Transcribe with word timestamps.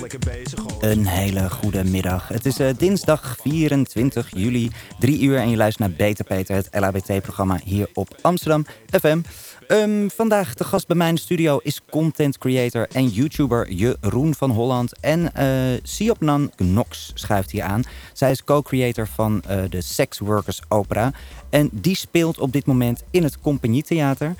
Lekker 0.00 0.18
bezig, 0.18 0.58
hoor. 0.58 0.82
Een 0.82 1.06
hele 1.06 1.50
goede 1.50 1.84
middag. 1.84 2.28
Het 2.28 2.46
is 2.46 2.58
eh, 2.58 2.68
dinsdag 2.76 3.36
24 3.42 4.28
juli, 4.36 4.70
3 4.98 5.20
uur 5.20 5.36
en 5.36 5.50
je 5.50 5.56
luistert 5.56 5.88
naar 5.88 5.96
Beter 5.96 6.24
Peter, 6.24 6.54
het 6.54 6.68
LHBT-programma 6.70 7.60
hier 7.64 7.88
op 7.94 8.08
Amsterdam 8.20 8.66
FM. 9.00 9.20
Ehm, 9.66 10.08
vandaag 10.08 10.54
de 10.54 10.64
gast 10.64 10.86
bij 10.86 10.96
mij 10.96 11.08
in 11.08 11.14
de 11.14 11.20
studio 11.20 11.58
is 11.62 11.80
content 11.90 12.38
creator 12.38 12.88
en 12.92 13.08
YouTuber 13.08 13.70
Jeroen 13.70 14.34
van 14.34 14.50
Holland. 14.50 15.00
En 15.00 15.34
eh 15.34 15.80
Siopnan 15.82 16.52
Knox 16.56 17.10
schuift 17.14 17.50
hier 17.50 17.62
aan. 17.62 17.82
Zij 18.12 18.30
is 18.30 18.44
co-creator 18.44 19.06
van 19.06 19.42
eh, 19.46 19.62
de 19.68 19.80
Sex 19.80 20.18
Workers 20.18 20.60
Opera. 20.68 21.12
En 21.50 21.68
die 21.72 21.96
speelt 21.96 22.38
op 22.38 22.52
dit 22.52 22.66
moment 22.66 23.02
in 23.10 23.22
het 23.22 23.40
Compagnietheater. 23.40 24.34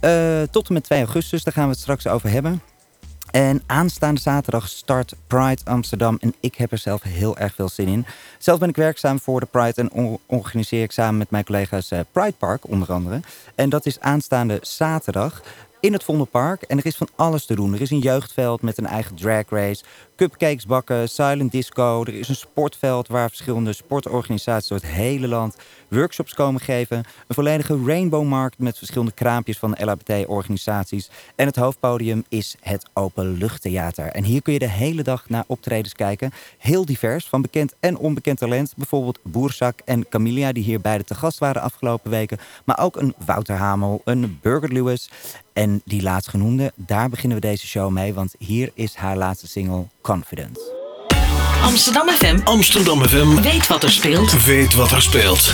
Eh 0.00 0.42
tot 0.50 0.68
en 0.68 0.74
met 0.74 0.84
2 0.84 0.98
augustus, 0.98 1.44
daar 1.44 1.54
gaan 1.54 1.64
we 1.64 1.70
het 1.70 1.80
straks 1.80 2.06
over 2.06 2.30
hebben. 2.30 2.62
En 3.32 3.62
aanstaande 3.66 4.20
zaterdag 4.20 4.68
start 4.68 5.14
Pride 5.26 5.60
Amsterdam 5.64 6.16
en 6.20 6.34
ik 6.40 6.54
heb 6.54 6.72
er 6.72 6.78
zelf 6.78 7.02
heel 7.02 7.36
erg 7.36 7.54
veel 7.54 7.68
zin 7.68 7.88
in. 7.88 8.06
Zelf 8.38 8.58
ben 8.58 8.68
ik 8.68 8.76
werkzaam 8.76 9.20
voor 9.20 9.40
de 9.40 9.46
Pride 9.46 9.88
en 9.88 10.18
organiseer 10.26 10.82
ik 10.82 10.92
samen 10.92 11.18
met 11.18 11.30
mijn 11.30 11.44
collega's 11.44 11.90
eh, 11.90 12.00
Pride 12.12 12.34
Park 12.38 12.68
onder 12.68 12.92
andere. 12.92 13.20
En 13.54 13.68
dat 13.68 13.86
is 13.86 14.00
aanstaande 14.00 14.58
zaterdag 14.62 15.42
in 15.82 15.92
het 15.92 16.04
Vondelpark. 16.04 16.62
En 16.62 16.78
er 16.78 16.86
is 16.86 16.96
van 16.96 17.08
alles 17.16 17.46
te 17.46 17.54
doen. 17.54 17.74
Er 17.74 17.80
is 17.80 17.90
een 17.90 17.98
jeugdveld 17.98 18.62
met 18.62 18.78
een 18.78 18.86
eigen 18.86 19.16
drag 19.16 19.48
race, 19.48 19.84
cupcakes 20.16 20.66
bakken, 20.66 21.08
silent 21.08 21.52
disco. 21.52 22.04
Er 22.04 22.14
is 22.14 22.28
een 22.28 22.34
sportveld 22.34 23.08
waar 23.08 23.28
verschillende 23.28 23.72
sportorganisaties 23.72 24.68
door 24.68 24.78
het 24.78 24.86
hele 24.86 25.28
land 25.28 25.56
workshops 25.88 26.34
komen 26.34 26.60
geven. 26.60 26.96
Een 26.96 27.34
volledige 27.34 27.80
rainbowmarkt 27.86 28.58
met 28.58 28.78
verschillende 28.78 29.12
kraampjes 29.12 29.58
van 29.58 29.76
LHBT-organisaties. 29.80 31.10
En 31.34 31.46
het 31.46 31.56
hoofdpodium 31.56 32.24
is 32.28 32.56
het 32.60 32.88
Openluchttheater. 32.92 34.06
En 34.06 34.24
hier 34.24 34.42
kun 34.42 34.52
je 34.52 34.58
de 34.58 34.68
hele 34.68 35.02
dag 35.02 35.28
naar 35.28 35.44
optredens 35.46 35.94
kijken. 35.94 36.32
Heel 36.58 36.84
divers, 36.84 37.26
van 37.26 37.42
bekend 37.42 37.74
en 37.80 37.96
onbekend 37.96 38.38
talent. 38.38 38.72
Bijvoorbeeld 38.76 39.18
Boerzak 39.22 39.78
en 39.84 40.08
Camilia, 40.08 40.52
die 40.52 40.64
hier 40.64 40.80
beide 40.80 41.04
te 41.04 41.14
gast 41.14 41.38
waren 41.38 41.62
afgelopen 41.62 42.10
weken. 42.10 42.38
Maar 42.64 42.78
ook 42.78 42.96
een 42.96 43.14
Wouter 43.24 43.56
Hamel, 43.56 44.00
een 44.04 44.38
Burger 44.42 44.72
Lewis. 44.72 45.10
En 45.52 45.71
die 45.84 46.02
laatstgenoemde, 46.02 46.72
daar 46.76 47.08
beginnen 47.08 47.40
we 47.40 47.46
deze 47.46 47.66
show 47.66 47.90
mee. 47.90 48.14
Want 48.14 48.34
hier 48.38 48.70
is 48.74 48.94
haar 48.94 49.16
laatste 49.16 49.48
single, 49.48 49.86
Confident. 50.00 50.58
Amsterdam 51.62 52.08
FM 52.08 52.38
Amsterdam 52.44 53.02
FM 53.08 53.42
weet 53.42 53.66
wat 53.66 53.82
er 53.82 53.90
speelt. 53.90 54.44
weet 54.44 54.74
wat 54.74 54.90
er 54.90 55.02
speelt. 55.02 55.52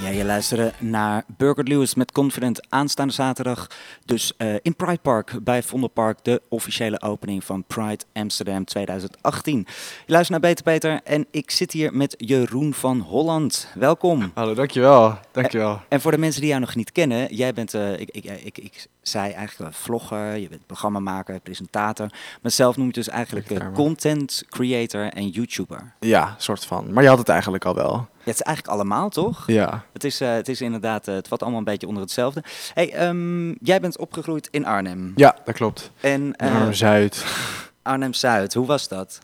Ja, 0.00 0.08
je 0.08 0.24
luisterde 0.24 0.72
naar 0.78 1.24
Burger 1.36 1.64
Lewis 1.64 1.94
met 1.94 2.12
Confident 2.12 2.70
aanstaande 2.70 3.12
zaterdag. 3.12 3.66
Dus 4.04 4.32
eh, 4.36 4.54
in 4.62 4.76
Pride 4.76 4.98
Park 5.02 5.38
bij 5.42 5.62
Vondelpark, 5.62 6.18
de 6.22 6.42
officiële 6.48 7.02
opening 7.02 7.44
van 7.44 7.64
Pride 7.64 8.04
Amsterdam 8.12 8.64
2018. 8.64 9.58
Je 10.06 10.12
luistert 10.12 10.40
naar 10.40 10.50
Beter 10.50 10.64
Peter 10.64 11.00
en 11.04 11.26
ik 11.30 11.50
zit 11.50 11.72
hier 11.72 11.94
met 11.94 12.14
Jeroen 12.18 12.74
van 12.74 13.00
Holland. 13.00 13.68
Welkom. 13.74 14.30
Hallo, 14.34 14.54
dankjewel. 14.54 15.18
Dankjewel. 15.32 15.80
En 15.88 16.00
voor 16.00 16.10
de 16.10 16.18
mensen 16.18 16.40
die 16.40 16.50
jou 16.50 16.60
nog 16.60 16.74
niet 16.74 16.92
kennen, 16.92 17.34
jij 17.34 17.52
bent, 17.52 17.74
eh, 17.74 18.00
ik, 18.00 18.10
ik, 18.10 18.24
ik, 18.24 18.58
ik 18.58 18.86
zei 19.02 19.32
eigenlijk 19.32 19.74
vlogger, 19.74 20.36
je 20.36 20.48
bent 20.48 20.66
programmamaker, 20.66 21.40
presentator. 21.40 22.08
Maar 22.42 22.50
zelf 22.50 22.76
noem 22.76 22.86
je 22.86 22.92
dus 22.92 23.08
eigenlijk 23.08 23.50
eh, 23.50 23.72
content 23.74 24.44
creator 24.48 25.08
en 25.08 25.28
YouTuber. 25.28 25.94
Ja, 26.00 26.34
soort 26.38 26.64
van. 26.64 26.92
Maar 26.92 27.02
je 27.02 27.08
had 27.08 27.18
het 27.18 27.28
eigenlijk 27.28 27.64
al 27.64 27.74
wel. 27.74 28.08
Ja, 28.26 28.32
het 28.32 28.40
is 28.40 28.46
eigenlijk 28.46 28.76
allemaal, 28.76 29.08
toch? 29.08 29.46
Ja. 29.46 29.84
Het 29.92 30.04
is, 30.04 30.20
eh, 30.20 30.32
het 30.32 30.48
is 30.48 30.60
inderdaad, 30.60 31.08
eh, 31.08 31.14
het 31.14 31.28
valt 31.28 31.42
allemaal 31.42 31.58
een 31.58 31.64
beetje 31.64 31.86
onder 31.86 32.02
hetzelfde. 32.02 32.42
Hey, 32.74 32.92
ehm, 32.92 33.50
jij 33.60 33.80
bent 33.80 33.98
opgegroeid 33.98 34.48
in 34.50 34.66
Arnhem. 34.66 35.12
Ja, 35.16 35.36
dat 35.44 35.54
klopt. 35.54 35.90
En 36.00 36.34
eh, 36.34 36.54
Arnhem 36.54 36.72
Zuid. 36.72 37.24
Arnhem-Zuid, 37.82 38.54
hoe 38.54 38.66
was 38.66 38.88
dat? 38.88 39.18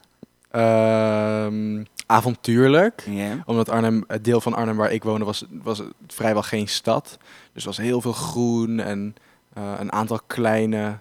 Ehm, 0.50 1.84
avontuurlijk. 2.06 3.04
Omdat 3.44 3.68
Arnhem, 3.68 4.04
het 4.06 4.24
deel 4.24 4.40
van 4.40 4.54
Arnhem 4.54 4.76
waar 4.76 4.92
ik 4.92 5.02
woonde, 5.02 5.24
was, 5.24 5.44
was 5.62 5.82
vrijwel 6.06 6.42
geen 6.42 6.68
stad. 6.68 7.18
Dus 7.52 7.64
was 7.64 7.76
heel 7.76 8.00
veel 8.00 8.12
groen 8.12 8.80
en 8.80 9.14
een 9.54 9.92
aantal 9.92 10.20
kleine 10.26 10.98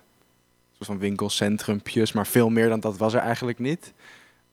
soort 0.72 0.86
van 0.86 1.00
winkelcentrumpjes. 1.00 2.12
Maar 2.12 2.28
veel 2.28 2.50
meer 2.50 2.70
dan 2.70 2.80
dat 2.80 2.98
was 2.98 3.14
er 3.14 3.22
eigenlijk 3.22 3.60
niet. 3.60 3.94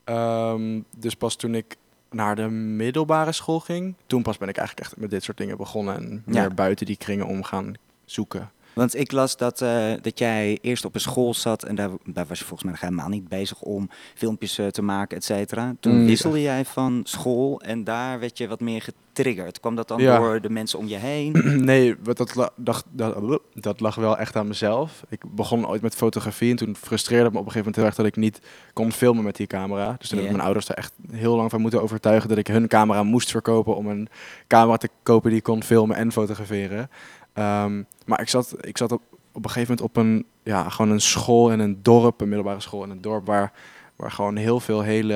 Ehm, 0.04 0.80
dus 0.96 1.14
pas 1.14 1.36
toen 1.36 1.54
ik 1.54 1.76
naar 2.10 2.36
de 2.36 2.48
middelbare 2.48 3.32
school 3.32 3.60
ging, 3.60 3.94
toen 4.06 4.22
pas 4.22 4.38
ben 4.38 4.48
ik 4.48 4.56
eigenlijk 4.56 4.88
echt 4.88 4.96
met 5.00 5.10
dit 5.10 5.22
soort 5.22 5.36
dingen 5.36 5.56
begonnen. 5.56 5.96
En 5.96 6.22
Ja. 6.26 6.40
meer 6.40 6.54
buiten 6.54 6.86
die 6.86 6.96
kringen 6.96 7.26
om 7.26 7.42
gaan 7.42 7.74
zoeken. 8.04 8.50
Want 8.78 8.96
ik 8.96 9.12
las 9.12 9.36
dat, 9.36 9.60
eh, 9.62 9.92
dat 10.02 10.18
jij 10.18 10.58
eerst 10.60 10.84
op 10.84 10.94
een 10.94 11.00
school 11.00 11.34
zat 11.34 11.62
en 11.62 11.74
daar, 11.74 11.90
daar 12.04 12.26
was 12.26 12.38
je 12.38 12.44
volgens 12.44 12.70
mij 12.70 12.78
helemaal 12.80 13.08
niet 13.08 13.28
bezig 13.28 13.60
om 13.60 13.88
filmpjes 14.14 14.58
eh, 14.58 14.66
te 14.66 14.82
maken, 14.82 15.16
et 15.16 15.24
cetera. 15.24 15.74
Toen 15.80 15.92
Mm, 15.94 16.00
ja. 16.00 16.06
wisselde 16.06 16.40
jij 16.42 16.64
van 16.64 17.00
school 17.04 17.60
en 17.60 17.84
daar 17.84 18.20
werd 18.20 18.38
je 18.38 18.48
wat 18.48 18.60
meer 18.60 18.82
getriggerd. 18.82 19.60
Kwam 19.60 19.74
dat 19.74 19.88
dan 19.88 20.00
Ja. 20.00 20.18
door 20.18 20.40
de 20.40 20.50
mensen 20.50 20.78
om 20.78 20.86
je 20.86 20.96
heen? 20.96 21.32
Nee, 21.68 21.96
dat, 22.02 22.34
la- 22.34 22.50
dacht, 22.56 22.84
dat, 22.90 23.40
dat 23.54 23.80
lag 23.80 23.94
wel 23.94 24.18
echt 24.18 24.36
aan 24.36 24.46
mezelf. 24.48 25.02
Ik 25.08 25.22
begon 25.34 25.66
ooit 25.68 25.82
met 25.82 25.94
fotografie 25.94 26.50
en 26.50 26.56
toen 26.56 26.76
frustreerde 26.76 27.24
het 27.24 27.32
me 27.32 27.38
op 27.38 27.46
een 27.46 27.52
gegeven 27.52 27.72
moment 27.72 27.76
heel 27.76 27.84
erg 27.84 27.94
dat 27.94 28.06
ik 28.06 28.16
niet 28.16 28.46
kon 28.72 28.92
filmen 28.92 29.24
met 29.24 29.36
die 29.36 29.46
camera. 29.46 29.94
Dus 29.98 30.08
toen 30.08 30.18
heb 30.18 30.26
ik 30.26 30.32
mijn 30.32 30.44
ouders 30.44 30.68
er 30.68 30.74
echt 30.74 30.92
heel 31.10 31.36
lang 31.36 31.50
van 31.50 31.60
moeten 31.60 31.82
overtuigen 31.82 32.28
dat 32.28 32.38
ik 32.38 32.46
hun 32.46 32.68
camera 32.68 33.02
moest 33.02 33.30
verkopen 33.30 33.76
om 33.76 33.86
een 33.86 34.08
camera 34.46 34.76
te 34.76 34.88
kopen 35.02 35.30
die 35.30 35.42
kon 35.42 35.62
filmen 35.62 35.96
en 35.96 36.12
fotograferen. 36.12 36.90
Ehm, 37.38 37.82
maar 38.06 38.20
ik 38.20 38.28
zat, 38.28 38.54
ik 38.60 38.78
zat 38.78 38.92
op, 38.92 39.02
op 39.32 39.44
een 39.44 39.50
gegeven 39.50 39.74
moment 39.76 39.96
op 39.96 40.02
een, 40.02 40.26
ja, 40.42 40.68
gewoon 40.68 40.90
een 40.90 41.00
school 41.00 41.50
in 41.52 41.58
een 41.58 41.78
dorp, 41.82 42.20
een 42.20 42.28
middelbare 42.28 42.60
school 42.60 42.84
in 42.84 42.90
een 42.90 43.00
dorp 43.00 43.26
waar, 43.26 43.52
waar 43.96 44.10
gewoon 44.10 44.36
heel 44.36 44.60
veel 44.60 44.80
hele... 44.80 45.14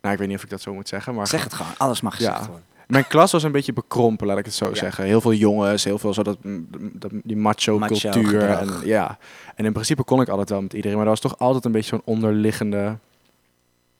Nou, 0.00 0.14
ik 0.14 0.18
weet 0.20 0.28
niet 0.28 0.36
of 0.36 0.42
ik 0.42 0.50
dat 0.50 0.60
zo 0.60 0.74
moet 0.74 0.88
zeggen, 0.88 1.14
maar 1.14 1.26
zeg 1.26 1.44
het 1.44 1.52
gewoon, 1.54 1.72
alles 1.78 2.00
mag 2.00 2.14
gezegd 2.16 2.38
Ja. 2.38 2.46
worden. 2.46 2.64
mijn 2.86 3.06
klas 3.06 3.32
was 3.32 3.42
een 3.42 3.52
beetje 3.52 3.72
bekrompen, 3.72 4.26
laat 4.26 4.38
ik 4.38 4.44
het 4.44 4.54
zo 4.54 4.68
Ja. 4.68 4.74
zeggen. 4.74 5.04
Heel 5.04 5.20
veel 5.20 5.32
jongens, 5.32 5.84
heel 5.84 5.98
veel 5.98 6.14
zo 6.14 6.22
dat, 6.22 6.36
dat 6.92 7.10
die 7.24 7.36
macho, 7.36 7.78
Macho 7.78 7.94
cultuur. 8.10 8.40
gedrag. 8.40 8.80
En, 8.82 8.86
ja. 8.88 9.18
en 9.54 9.64
in 9.64 9.72
principe 9.72 10.02
kon 10.04 10.20
ik 10.20 10.28
altijd 10.28 10.48
wel 10.48 10.62
met 10.62 10.72
iedereen, 10.72 10.96
maar 10.96 11.04
er 11.06 11.10
was 11.12 11.20
toch 11.20 11.38
altijd 11.38 11.64
een 11.64 11.72
beetje 11.72 11.88
zo'n 11.88 12.02
onderliggende 12.04 12.98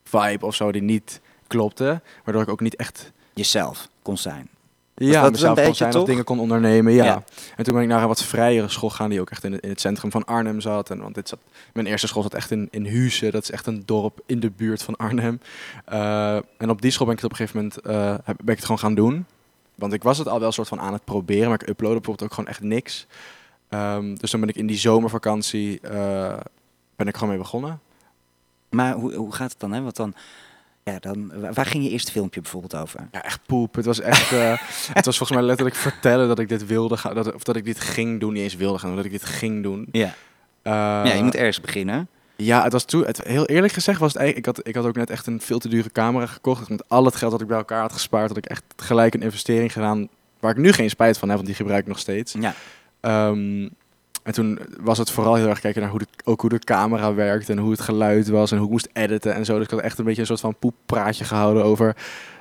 vibe 0.05 0.47
of 0.47 0.55
zo 0.55 0.73
die 0.73 0.83
niet 0.83 1.21
klopte. 1.47 2.01
Waardoor 2.25 2.43
ik 2.43 2.49
ook 2.49 2.61
niet 2.61 2.77
echt 2.77 3.13
Jezelf 3.34 3.89
kon 4.03 4.17
zijn. 4.17 4.49
Ja, 4.94 5.22
dat 5.22 5.32
mezelf 5.32 5.62
kon 5.62 5.75
zijn 5.75 5.91
toch? 5.91 6.00
of 6.00 6.08
dingen 6.08 6.25
kon 6.25 6.41
ondernemen. 6.41 6.92
Ja. 6.92 7.04
Ja. 7.04 7.25
En 7.56 7.64
toen 7.64 7.75
ben 7.75 7.82
ik 7.82 7.88
naar 7.88 8.03
een 8.03 8.08
wat 8.08 8.22
vrijere 8.22 8.69
school 8.69 8.88
gegaan 8.88 9.10
die 9.10 9.20
ook 9.20 9.30
echt 9.30 9.44
in 9.44 9.53
het, 9.53 9.62
in 9.62 9.69
het 9.69 9.80
centrum 9.80 10.10
van 10.10 10.25
Arnhem 10.25 10.60
zat. 10.60 10.91
En, 10.91 11.00
want 11.00 11.14
dit 11.14 11.28
zat, 11.28 11.38
mijn 11.72 11.86
eerste 11.86 12.06
school 12.06 12.22
zat 12.22 12.34
echt 12.34 12.50
in, 12.50 12.69
in 12.70 12.86
Huizen. 12.86 13.32
Dat 13.32 13.42
is 13.42 13.50
echt 13.50 13.66
een 13.66 13.82
dorp 13.86 14.20
in 14.26 14.41
de 14.41 14.50
buurt 14.50 14.82
van 14.82 14.97
Arnhem. 14.97 15.41
Eh, 15.84 16.34
en 16.34 16.70
op 16.70 16.82
die 16.82 16.91
school 16.91 17.06
ben 17.06 17.16
ik 17.16 17.22
het 17.22 17.32
op 17.32 17.38
een 17.38 17.47
gegeven 17.47 17.70
moment 17.84 18.19
eh, 18.26 18.34
ben 18.36 18.54
ik 18.54 18.56
het 18.56 18.64
gewoon 18.64 18.78
gaan 18.78 18.94
doen. 18.94 19.26
Want 19.75 19.92
ik 19.92 20.03
was 20.03 20.19
het 20.19 20.28
al 20.28 20.38
wel 20.38 20.47
een 20.47 20.53
soort 20.53 20.69
van 20.69 20.80
aan 20.80 20.92
het 20.92 21.04
proberen, 21.04 21.48
maar 21.48 21.62
ik 21.62 21.69
uploadde 21.69 21.97
bijvoorbeeld 21.97 22.28
ook 22.30 22.34
gewoon 22.34 22.50
echt 22.50 22.60
niks. 22.60 23.06
Ehm, 23.69 24.14
dus 24.14 24.30
dan 24.30 24.41
ben 24.41 24.48
ik 24.48 24.56
in 24.56 24.66
die 24.66 24.76
zomervakantie 24.76 25.80
eh, 25.80 26.36
ben 26.97 27.06
ik 27.06 27.14
gewoon 27.14 27.28
mee 27.28 27.38
begonnen. 27.38 27.80
Maar 28.70 28.94
hoe, 28.94 29.14
hoe 29.14 29.32
gaat 29.32 29.50
het 29.50 29.60
dan? 29.60 29.72
Hè? 29.72 29.82
Want 29.82 29.97
dan, 29.97 30.14
ja, 30.84 30.98
dan, 30.98 31.41
wa- 31.41 31.53
waar 31.53 31.66
ging 31.66 31.84
je 31.84 31.91
eerste 31.91 32.12
filmpje 32.12 32.41
bijvoorbeeld 32.41 32.76
over? 32.76 33.09
Ja, 33.12 33.22
echt 33.25 33.41
poep. 33.47 33.75
Het 33.75 33.84
was 33.84 34.00
echt. 34.00 34.32
eh, 34.32 34.53
het 34.98 35.04
was 35.04 35.16
volgens 35.16 35.38
mij 35.38 35.47
letterlijk 35.47 35.76
vertellen 35.76 36.28
dat 36.28 36.38
ik 36.38 36.48
dit 36.48 36.66
wilde 36.66 36.97
gaan. 36.97 37.15
Dat, 37.15 37.34
of 37.34 37.43
dat 37.43 37.56
ik 37.56 37.65
dit 37.65 37.81
ging 37.81 38.20
doen. 38.20 38.32
Niet 38.32 38.43
eens 38.43 38.56
wilde 38.56 38.78
gaan, 38.78 38.87
maar 38.88 38.97
dat 38.97 39.04
ik 39.06 39.12
dit 39.12 39.25
ging 39.25 39.62
doen. 39.62 39.88
Ja. 39.92 40.15
Eh, 40.62 40.72
ja, 40.72 41.12
je 41.12 41.22
moet 41.22 41.34
ergens 41.37 41.60
beginnen. 41.60 42.09
Ja, 42.37 42.62
het 42.62 42.72
was 42.72 42.84
toen. 42.84 43.04
Het, 43.06 43.22
heel 43.22 43.47
eerlijk 43.47 43.72
gezegd 43.72 43.98
was 44.00 44.12
het 44.12 44.22
eigenlijk. 44.22 44.48
Ik 44.48 44.56
had, 44.56 44.66
ik 44.69 44.75
had 44.75 44.84
ook 44.87 44.97
net 44.97 45.10
echt 45.10 45.26
een 45.26 45.41
veel 45.41 45.59
te 45.59 45.69
dure 45.69 45.91
camera 45.92 46.26
gekocht. 46.26 46.59
Dus 46.59 46.69
met 46.69 46.88
al 46.88 47.04
het 47.04 47.16
geld 47.16 47.31
dat 47.32 47.41
ik 47.41 47.47
bij 47.47 47.56
elkaar 47.56 47.81
had 47.81 47.92
gespaard, 47.92 48.28
had 48.28 48.37
ik 48.37 48.47
echt 48.47 48.62
gelijk 48.76 49.15
een 49.15 49.22
investering 49.22 49.72
gedaan. 49.72 50.09
Waar 50.41 50.50
ik 50.50 50.56
nu 50.56 50.72
geen 50.72 50.91
spijt 50.91 51.19
van 51.19 51.26
heb, 51.28 51.37
want 51.37 51.48
die 51.48 51.56
gebruik 51.56 51.81
ik 51.82 51.88
nog 51.88 51.98
steeds. 51.98 52.34
Ja. 52.41 52.54
Ehm, 53.00 53.69
en 54.22 54.33
toen 54.33 54.59
was 54.81 54.99
het 54.99 55.10
vooral 55.10 55.34
heel 55.34 55.49
erg 55.49 55.60
kijken 55.60 55.81
naar 55.81 55.91
hoe 55.91 55.99
de, 55.99 56.06
ook 56.24 56.41
hoe 56.41 56.51
de 56.51 56.59
camera 56.59 57.15
werkt 57.15 57.48
en 57.48 57.59
hoe 57.59 57.71
het 57.71 57.80
geluid 57.80 58.28
was 58.28 58.51
en 58.51 58.57
hoe 58.57 58.66
ik 58.66 58.72
moest 58.72 58.89
editen 58.92 59.34
en 59.34 59.45
zo. 59.45 59.54
Dus 59.57 59.65
ik 59.65 59.71
had 59.71 59.80
echt 59.80 59.98
een 59.98 60.04
beetje 60.04 60.21
een 60.21 60.27
soort 60.27 60.41
van 60.41 60.57
poeppraatje 60.59 61.24
gehouden 61.24 61.65
over 61.65 61.97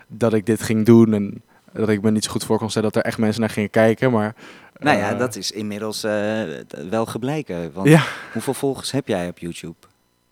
dat 0.07 0.33
ik 0.33 0.45
dit 0.45 0.62
ging 0.62 0.86
doen 0.86 1.13
en 1.13 1.42
dat 1.74 1.89
ik 1.89 2.01
me 2.01 2.12
niet 2.12 2.24
zo 2.24 2.31
goed 2.31 2.44
voor 2.44 2.57
kon 2.57 2.69
stellen 2.69 2.92
dat 2.92 3.01
er 3.04 3.07
echt 3.10 3.18
mensen 3.18 3.42
naar 3.42 3.50
gingen 3.50 3.69
kijken. 3.69 4.12
Maar 4.12 4.36
Nou 4.80 4.98
ja, 4.98 5.12
eh, 5.12 5.18
dat 5.19 5.36
is 5.36 5.51
inmiddels 5.51 6.04
eh, 6.04 6.42
wel 6.89 7.06
gebleken. 7.06 7.72
Want 7.74 7.88
Ja. 7.88 8.04
hoeveel 8.33 8.54
volgers 8.54 8.92
heb 8.92 9.07
jij 9.07 9.28
op 9.28 9.39
YouTube? 9.39 9.75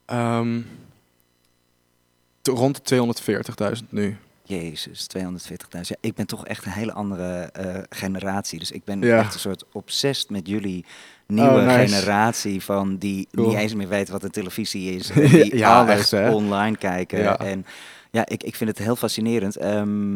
ehm, 0.06 0.60
rond 2.44 2.75
de 2.75 2.81
240.000 2.81 3.92
nu. 3.92 4.18
Jezus, 4.50 5.07
240.000. 5.18 5.88
Ja, 5.88 5.96
ik 6.01 6.16
ben 6.16 6.25
toch 6.28 6.46
echt 6.48 6.66
een 6.66 6.72
hele 6.72 6.94
andere 6.94 7.40
eh, 7.42 7.81
generatie. 7.90 8.60
Dus 8.60 8.72
ik 8.72 8.84
ben 8.84 9.01
Ja. 9.01 9.19
echt 9.19 9.34
een 9.34 9.40
soort 9.40 9.63
obsessed 9.72 10.30
met 10.30 10.48
jullie 10.48 10.86
nieuwe 11.28 11.50
Oh, 11.50 11.66
nice. 11.66 11.94
generatie 11.96 12.63
van 12.63 12.98
die 12.98 13.28
Cool. 13.31 13.48
niet 13.48 13.57
eens 13.57 13.74
meer 13.74 13.88
weet 13.88 14.10
wat 14.10 14.24
een 14.24 14.31
televisie 14.31 14.96
is. 14.96 15.10
En 15.12 15.28
die 15.30 15.57
Ja, 15.57 15.80
alles 15.80 15.98
echt, 16.00 16.12
hè? 16.12 16.31
online 16.31 16.78
kijken. 16.78 17.19
Ja. 17.19 17.38
En 17.40 17.66
ja, 18.12 18.25
ik, 18.28 18.44
ik 18.44 18.56
vind 18.56 18.69
het 18.69 18.80
heel 18.80 18.96
fascinerend. 18.96 19.56
Ehm 19.57 20.16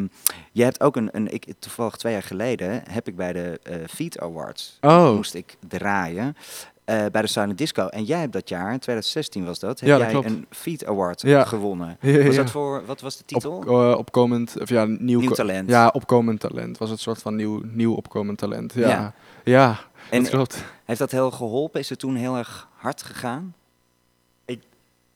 je 0.52 0.62
hebt 0.62 0.80
ook 0.80 0.96
een, 0.96 1.08
een 1.12 1.32
ik, 1.32 1.46
toevallig 1.58 1.96
twee 1.96 2.12
jaar 2.12 2.22
geleden 2.22 2.82
heb 2.90 3.08
ik 3.08 3.16
bij 3.16 3.32
de 3.32 3.60
Feed 3.90 4.18
Awards 4.20 4.78
Oh. 4.80 5.14
moest 5.14 5.34
ik 5.34 5.56
draaien. 5.68 6.36
Eh, 6.84 7.04
bij 7.12 7.22
de 7.22 7.28
Silent 7.28 7.58
Disco. 7.58 7.86
En 7.86 8.04
jij 8.04 8.18
hebt 8.20 8.32
dat 8.32 8.48
jaar, 8.48 8.72
in 8.72 8.78
2016 8.78 9.44
was 9.44 9.58
dat, 9.58 9.80
heb 9.80 9.88
Ja, 9.88 9.94
dat 9.94 10.02
jij 10.02 10.12
klopt. 10.20 10.26
een 10.26 10.46
Feed 10.50 10.86
Award 10.86 11.20
Ja. 11.22 11.44
gewonnen. 11.44 11.96
Ja, 12.00 12.24
Was 12.26 12.36
dat 12.36 12.50
voor, 12.50 12.82
wat 12.86 13.00
was 13.00 13.16
de 13.16 13.24
titel? 13.24 13.52
Op, 13.52 13.68
eh, 13.68 13.94
opkomend, 13.98 14.54
of 14.60 14.68
ja, 14.68 14.84
nieuw, 14.84 15.30
talent. 15.30 15.68
Ja, 15.68 15.88
opkomend 15.88 16.40
talent. 16.40 16.78
Was 16.78 16.90
het 16.90 17.00
soort 17.00 17.18
van 17.22 17.36
nieuw, 17.36 17.60
nieuw 17.64 17.94
opkomend 17.94 18.38
talent. 18.38 18.72
Ja, 18.74 19.14
Ja. 19.44 19.78
en 20.10 20.22
dat 20.22 20.30
klopt. 20.30 20.64
heeft 20.84 20.98
dat 20.98 21.10
heel 21.10 21.30
geholpen? 21.30 21.80
Is 21.80 21.88
het 21.88 21.98
toen 21.98 22.14
heel 22.14 22.36
erg 22.36 22.68
hard 22.76 23.02
gegaan? 23.02 23.54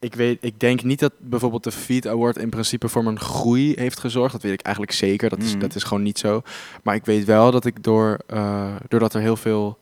Ik, 0.01 0.15
weet, 0.15 0.39
ik 0.41 0.61
denk 0.61 0.83
niet 0.83 1.01
dat 1.01 1.13
bijvoorbeeld 1.19 1.65
de 1.65 1.73
Feed 1.73 2.07
Award 2.07 2.37
in 2.37 2.49
principe 2.49 2.89
voor 2.89 3.05
mijn 3.05 3.21
groei 3.21 3.73
heeft 3.77 4.01
gezorgd. 4.01 4.33
Dat 4.33 4.43
weet 4.43 4.53
ik 4.53 4.61
eigenlijk 4.63 4.97
zeker. 4.97 5.29
Dat 5.29 5.39
is, 5.39 5.51
Mhm. 5.51 5.59
dat 5.61 5.75
is 5.75 5.83
gewoon 5.83 6.03
niet 6.03 6.19
zo. 6.19 6.43
Maar 6.83 6.95
ik 6.95 7.05
weet 7.05 7.25
wel 7.25 7.51
dat 7.51 7.65
ik 7.65 7.83
door, 7.83 8.19
eh, 8.27 8.75
doordat 8.89 9.15
er 9.15 9.21
heel 9.21 9.37
veel 9.37 9.79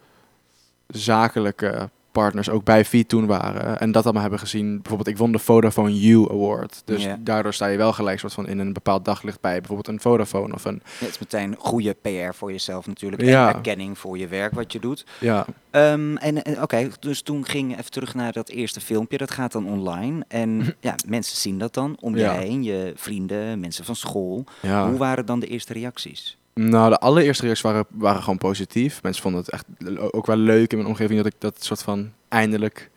zakelijke 0.86 1.90
partners 2.12 2.48
ook 2.50 2.64
bij 2.64 2.84
Feed 2.84 3.08
toen 3.08 3.26
waren. 3.26 3.78
En 3.80 3.92
dat 3.92 4.04
allemaal 4.04 4.22
hebben 4.22 4.40
gezien. 4.40 4.74
Bijvoorbeeld, 4.76 5.08
ik 5.08 5.16
won 5.16 5.32
de 5.32 5.38
Vodafone 5.38 6.00
U 6.00 6.28
Award. 6.30 6.82
Dus 6.84 7.06
daardoor 7.18 7.54
sta 7.54 7.66
je 7.66 7.76
wel 7.76 7.92
gelijk 7.92 8.18
soort 8.18 8.32
van 8.32 8.48
in 8.48 8.58
een 8.58 8.72
bepaald 8.72 9.04
daglicht 9.04 9.40
bij 9.40 9.56
bijvoorbeeld 9.58 9.88
een 9.88 10.00
Vodafone 10.00 10.54
of 10.54 10.64
een. 10.64 10.82
Het 10.98 11.08
is 11.08 11.18
meteen 11.18 11.54
goede 11.58 11.96
PR 12.02 12.34
voor 12.34 12.50
jezelf 12.52 12.86
natuurlijk. 12.86 13.22
Ja. 13.22 13.48
En 13.48 13.54
erkenning 13.54 13.98
voor 13.98 14.18
je 14.18 14.26
werk 14.28 14.54
wat 14.54 14.72
je 14.72 14.80
doet. 14.80 15.06
Ja, 15.20 15.46
Ehm, 15.70 16.16
en 16.16 16.42
en 16.42 16.62
oké, 16.62 16.88
dus 17.00 17.22
toen 17.22 17.44
ging 17.46 17.72
even 17.78 17.90
terug 17.90 18.14
naar 18.14 18.32
dat 18.32 18.48
eerste 18.48 18.80
filmpje. 18.80 19.18
Dat 19.18 19.30
gaat 19.30 19.52
dan 19.52 19.66
online. 19.68 20.24
En 20.28 20.50
ja, 20.80 20.94
mensen 21.08 21.36
zien 21.36 21.58
dat 21.58 21.74
dan 21.74 21.96
om 22.00 22.14
je 22.14 22.20
Ja. 22.22 22.32
heen. 22.32 22.62
Je 22.62 22.92
vrienden, 22.96 23.60
mensen 23.60 23.84
van 23.84 23.96
school. 23.96 24.44
ja. 24.62 24.88
Hoe 24.88 24.98
waren 24.98 25.26
dan 25.26 25.40
de 25.40 25.46
eerste 25.46 25.72
reacties? 25.72 26.38
Nou, 26.60 26.90
de 26.90 26.98
allereerste 26.98 27.42
reacties 27.42 27.64
waren, 27.64 27.86
waren 27.90 28.22
gewoon 28.22 28.38
positief. 28.38 29.02
Mensen 29.02 29.22
vonden 29.22 29.40
het 29.40 29.50
echt 29.50 29.64
ook 30.12 30.26
wel 30.26 30.36
leuk 30.36 30.70
in 30.70 30.76
mijn 30.76 30.90
omgeving 30.90 31.22
dat 31.22 31.32
ik 31.32 31.40
dat 31.40 31.64
soort 31.64 31.82
van 31.82 32.12
eindelijk 32.28 32.90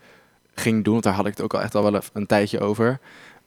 ging 0.53 0.83
doen. 0.83 0.93
Want 0.93 1.05
daar 1.05 1.13
had 1.13 1.25
ik 1.25 1.31
het 1.31 1.41
ook 1.41 1.53
al 1.53 1.61
echt 1.61 1.75
al 1.75 1.91
wel 1.91 2.01
een 2.13 2.25
tijdje 2.25 2.59
over. 2.59 2.99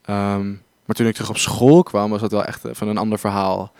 Ehm, 0.04 0.48
maar 0.84 0.96
toen 0.96 1.06
ik 1.06 1.14
terug 1.14 1.30
op 1.30 1.36
school 1.36 1.82
kwam, 1.82 2.10
was 2.10 2.20
dat 2.20 2.30
wel 2.30 2.44
echt 2.44 2.62
van 2.70 2.88
een 2.88 2.98
ander 2.98 3.18
verhaal. 3.18 3.72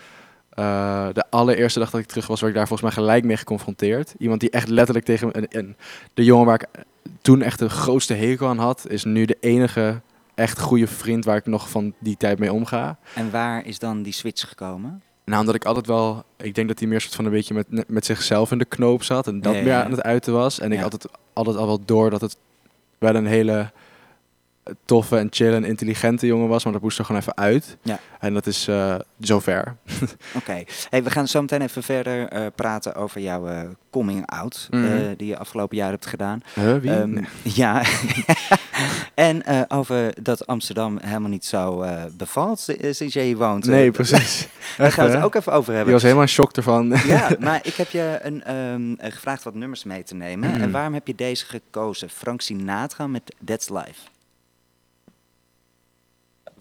Eh, 0.49 1.07
de 1.13 1.23
allereerste 1.29 1.79
dag 1.79 1.89
dat 1.89 2.01
ik 2.01 2.07
terug 2.07 2.27
was, 2.27 2.39
werd 2.39 2.53
ik 2.53 2.57
daar 2.57 2.67
volgens 2.67 2.95
mij 2.95 3.03
gelijk 3.03 3.23
mee 3.23 3.37
geconfronteerd. 3.37 4.13
Iemand 4.17 4.39
die 4.39 4.49
echt 4.49 4.67
letterlijk 4.67 5.05
tegen 5.05 5.27
me... 5.27 5.47
En 5.47 5.77
de 6.13 6.23
jongen 6.23 6.45
waar 6.45 6.61
ik 6.61 6.83
toen 7.21 7.41
echt 7.41 7.59
de 7.59 7.69
grootste 7.69 8.13
hekel 8.13 8.47
aan 8.47 8.57
had, 8.57 8.85
is 8.89 9.03
nu 9.03 9.25
de 9.25 9.37
enige 9.39 10.01
echt 10.35 10.59
goede 10.59 10.87
vriend 10.87 11.25
waar 11.25 11.37
ik 11.37 11.45
nog 11.45 11.69
van 11.69 11.93
die 11.99 12.17
tijd 12.17 12.39
mee 12.39 12.53
omga. 12.53 12.97
En 13.15 13.31
waar 13.31 13.65
is 13.65 13.79
dan 13.79 14.03
die 14.03 14.13
switch 14.13 14.47
gekomen? 14.47 15.01
Nou, 15.25 15.39
omdat 15.39 15.55
ik 15.55 15.65
altijd 15.65 15.87
wel... 15.87 16.23
Ik 16.37 16.55
denk 16.55 16.67
dat 16.67 16.79
hij 16.79 16.87
meer 16.87 17.01
soort 17.01 17.15
van 17.15 17.25
een 17.25 17.31
beetje 17.31 17.53
met, 17.53 17.89
met 17.89 18.05
zichzelf 18.05 18.51
in 18.51 18.57
de 18.57 18.65
knoop 18.65 19.03
zat. 19.03 19.27
En 19.27 19.41
dat 19.41 19.53
Ja, 19.53 19.59
ja, 19.59 19.65
meer 19.65 19.83
aan 19.83 19.91
het 19.91 20.01
uiten 20.03 20.33
was. 20.33 20.59
En 20.59 20.71
ik 20.71 20.77
Ja. 20.77 20.83
altijd, 20.83 21.05
altijd 21.33 21.57
al 21.57 21.65
wel 21.65 21.79
door 21.85 22.09
dat 22.09 22.21
het 22.21 22.37
wel 22.97 23.15
een 23.15 23.25
hele 23.25 23.71
toffe 24.85 25.17
en 25.17 25.27
chill 25.31 25.53
en 25.53 25.63
intelligente 25.63 26.25
jongen 26.27 26.47
was. 26.47 26.63
Maar 26.63 26.73
dat 26.73 26.81
moest 26.81 26.99
er 26.99 27.05
gewoon 27.05 27.21
even 27.21 27.37
uit. 27.37 27.77
Ja. 27.81 27.99
En 28.19 28.33
dat 28.33 28.47
is 28.47 28.67
eh 28.67 28.95
zover. 29.19 29.75
Oké, 30.35 30.63
hey, 30.89 31.03
we 31.03 31.09
gaan 31.09 31.27
zo 31.27 31.41
meteen 31.41 31.61
even 31.61 31.83
verder 31.83 32.27
eh, 32.27 32.45
praten 32.55 32.95
over 32.95 33.21
jouw 33.21 33.47
eh, 33.47 33.61
coming 33.91 34.25
out. 34.25 34.67
Mhm. 34.69 35.13
die 35.17 35.27
je 35.27 35.37
afgelopen 35.37 35.77
jaar 35.77 35.89
hebt 35.89 36.05
gedaan. 36.05 36.41
Huh, 36.53 36.77
wie? 36.77 36.91
Ehm, 36.91 37.09
Nee. 37.13 37.25
Ja, 37.53 37.83
en 39.13 39.43
over 39.69 40.23
dat 40.23 40.47
Amsterdam 40.47 40.97
helemaal 41.01 41.29
niet 41.29 41.45
zo 41.45 41.85
bevalt 42.17 42.59
si- 42.59 42.93
sinds 42.93 43.13
jij 43.13 43.25
hier 43.25 43.37
woont. 43.37 43.65
Nee, 43.65 43.91
precies. 43.91 44.47
Daar 44.77 44.91
gaan 44.91 45.05
we 45.05 45.11
het 45.11 45.19
hè? 45.19 45.25
ook 45.25 45.35
even 45.35 45.53
over 45.53 45.73
hebben. 45.73 45.93
was 45.93 46.01
helemaal 46.01 46.23
in 46.23 46.29
shock 46.29 46.51
ervan. 46.51 46.93
Ja, 47.05 47.29
maar 47.39 47.59
ik 47.63 47.73
heb 47.75 47.89
je 47.89 48.19
een, 48.21 48.43
ehm, 48.43 48.93
eh, 48.97 49.11
gevraagd 49.11 49.43
wat 49.43 49.53
nummers 49.55 49.83
mee 49.83 50.03
te 50.03 50.15
nemen. 50.15 50.49
Mhm. 50.49 50.61
En 50.61 50.71
waarom 50.71 50.93
heb 50.93 51.07
je 51.07 51.15
deze 51.15 51.45
gekozen? 51.45 52.09
Frank 52.09 52.41
Sinatra 52.41 53.07
met 53.07 53.35
That's 53.45 53.69
Life. 53.69 53.99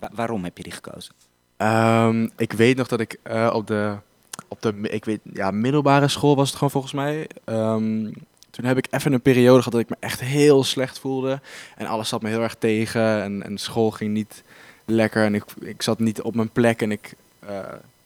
Wa- 0.02 0.10
waarom 0.14 0.44
heb 0.44 0.56
je 0.56 0.62
die 0.62 0.72
gekozen? 0.72 1.14
Ehm, 1.56 2.28
ik 2.36 2.52
weet 2.52 2.76
nog 2.76 2.88
dat 2.88 3.00
ik 3.00 3.18
eh, 3.22 3.50
op 3.52 3.66
de, 3.66 3.94
op 4.48 4.62
de 4.62 4.74
ik 4.80 5.04
weet, 5.04 5.20
ja, 5.32 5.50
middelbare 5.50 6.08
school 6.08 6.36
was 6.36 6.46
het 6.46 6.54
gewoon 6.56 6.70
volgens 6.70 6.92
mij. 6.92 7.26
Ehm, 7.44 8.10
toen 8.50 8.64
heb 8.64 8.76
ik 8.76 8.86
even 8.90 9.12
een 9.12 9.20
periode 9.20 9.56
gehad 9.58 9.72
dat 9.72 9.80
ik 9.80 9.88
me 9.88 9.96
echt 10.00 10.20
heel 10.20 10.64
slecht 10.64 10.98
voelde. 10.98 11.40
En 11.76 11.86
alles 11.86 12.08
zat 12.08 12.22
me 12.22 12.28
heel 12.28 12.42
erg 12.42 12.54
tegen. 12.54 13.22
En, 13.22 13.42
en 13.42 13.58
school 13.58 13.90
ging 13.90 14.12
niet 14.12 14.42
lekker. 14.84 15.24
En 15.24 15.34
ik, 15.34 15.44
ik 15.60 15.82
zat 15.82 15.98
niet 15.98 16.22
op 16.22 16.34
mijn 16.34 16.50
plek. 16.50 16.82
En 16.82 16.92
ik, 16.92 17.14
eh, 17.38 17.56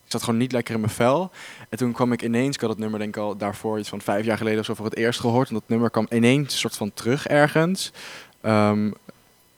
ik 0.04 0.12
zat 0.12 0.22
gewoon 0.22 0.38
niet 0.38 0.52
lekker 0.52 0.74
in 0.74 0.80
mijn 0.80 0.92
vel. 0.92 1.30
En 1.68 1.78
toen 1.78 1.92
kwam 1.92 2.12
ik 2.12 2.22
ineens, 2.22 2.54
ik 2.54 2.60
had 2.60 2.70
het 2.70 2.78
nummer 2.78 2.98
denk 2.98 3.16
ik 3.16 3.22
al 3.22 3.36
daarvoor 3.36 3.78
iets 3.78 3.88
van 3.88 4.00
vijf 4.00 4.24
jaar 4.24 4.36
geleden 4.36 4.60
of 4.60 4.64
zo 4.66 4.74
voor 4.74 4.84
het 4.84 4.96
eerst 4.96 5.20
gehoord. 5.20 5.48
En 5.48 5.54
dat 5.54 5.62
nummer 5.66 5.90
kwam 5.90 6.06
ineens 6.10 6.52
een 6.52 6.58
soort 6.58 6.76
van 6.76 6.94
terug 6.94 7.26
ergens. 7.26 7.92
Ehm, 8.40 8.90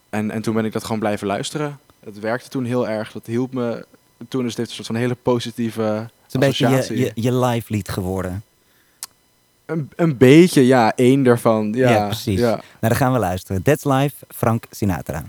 en, 0.09 0.31
en 0.31 0.41
toen 0.41 0.53
ben 0.53 0.65
ik 0.65 0.71
dat 0.71 0.83
gewoon 0.83 0.99
blijven 0.99 1.27
luisteren. 1.27 1.79
Het 2.05 2.19
werkte 2.19 2.49
toen 2.49 2.65
heel 2.65 2.87
erg. 2.87 3.11
Dat 3.11 3.25
hielp 3.25 3.53
me 3.53 3.85
toen. 4.27 4.41
Dus 4.41 4.49
het 4.49 4.57
heeft 4.57 4.69
een 4.69 4.75
soort 4.75 4.87
van 4.87 4.95
hele 4.95 5.15
positieve 5.15 5.81
Het 5.81 6.09
is 6.27 6.33
een 6.33 6.39
beetje 6.39 6.69
je, 6.95 6.99
je, 6.99 7.11
je 7.15 7.33
live 7.39 7.73
lied 7.73 7.89
geworden. 7.89 8.43
Een, 9.65 9.89
een 9.95 10.17
beetje, 10.17 10.65
ja. 10.65 10.93
één 10.95 11.23
daarvan. 11.23 11.73
Ja, 11.73 11.89
Ja, 11.89 12.05
precies. 12.05 12.39
Ja. 12.39 12.49
Nou, 12.49 12.61
dan 12.79 12.95
gaan 12.95 13.13
we 13.13 13.19
luisteren. 13.19 13.61
That's 13.63 13.83
Life, 13.83 14.15
Frank 14.35 14.63
Sinatra. 14.71 15.23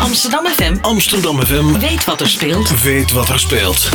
Amsterdam 0.00 0.46
FM 0.46 0.76
Amsterdam 0.80 1.40
FM. 1.42 1.78
weet 1.78 2.04
wat 2.04 2.20
er 2.20 2.28
speelt. 2.28 2.82
Weet 2.82 3.12
wat 3.12 3.28
er 3.28 3.38
speelt. 3.38 3.88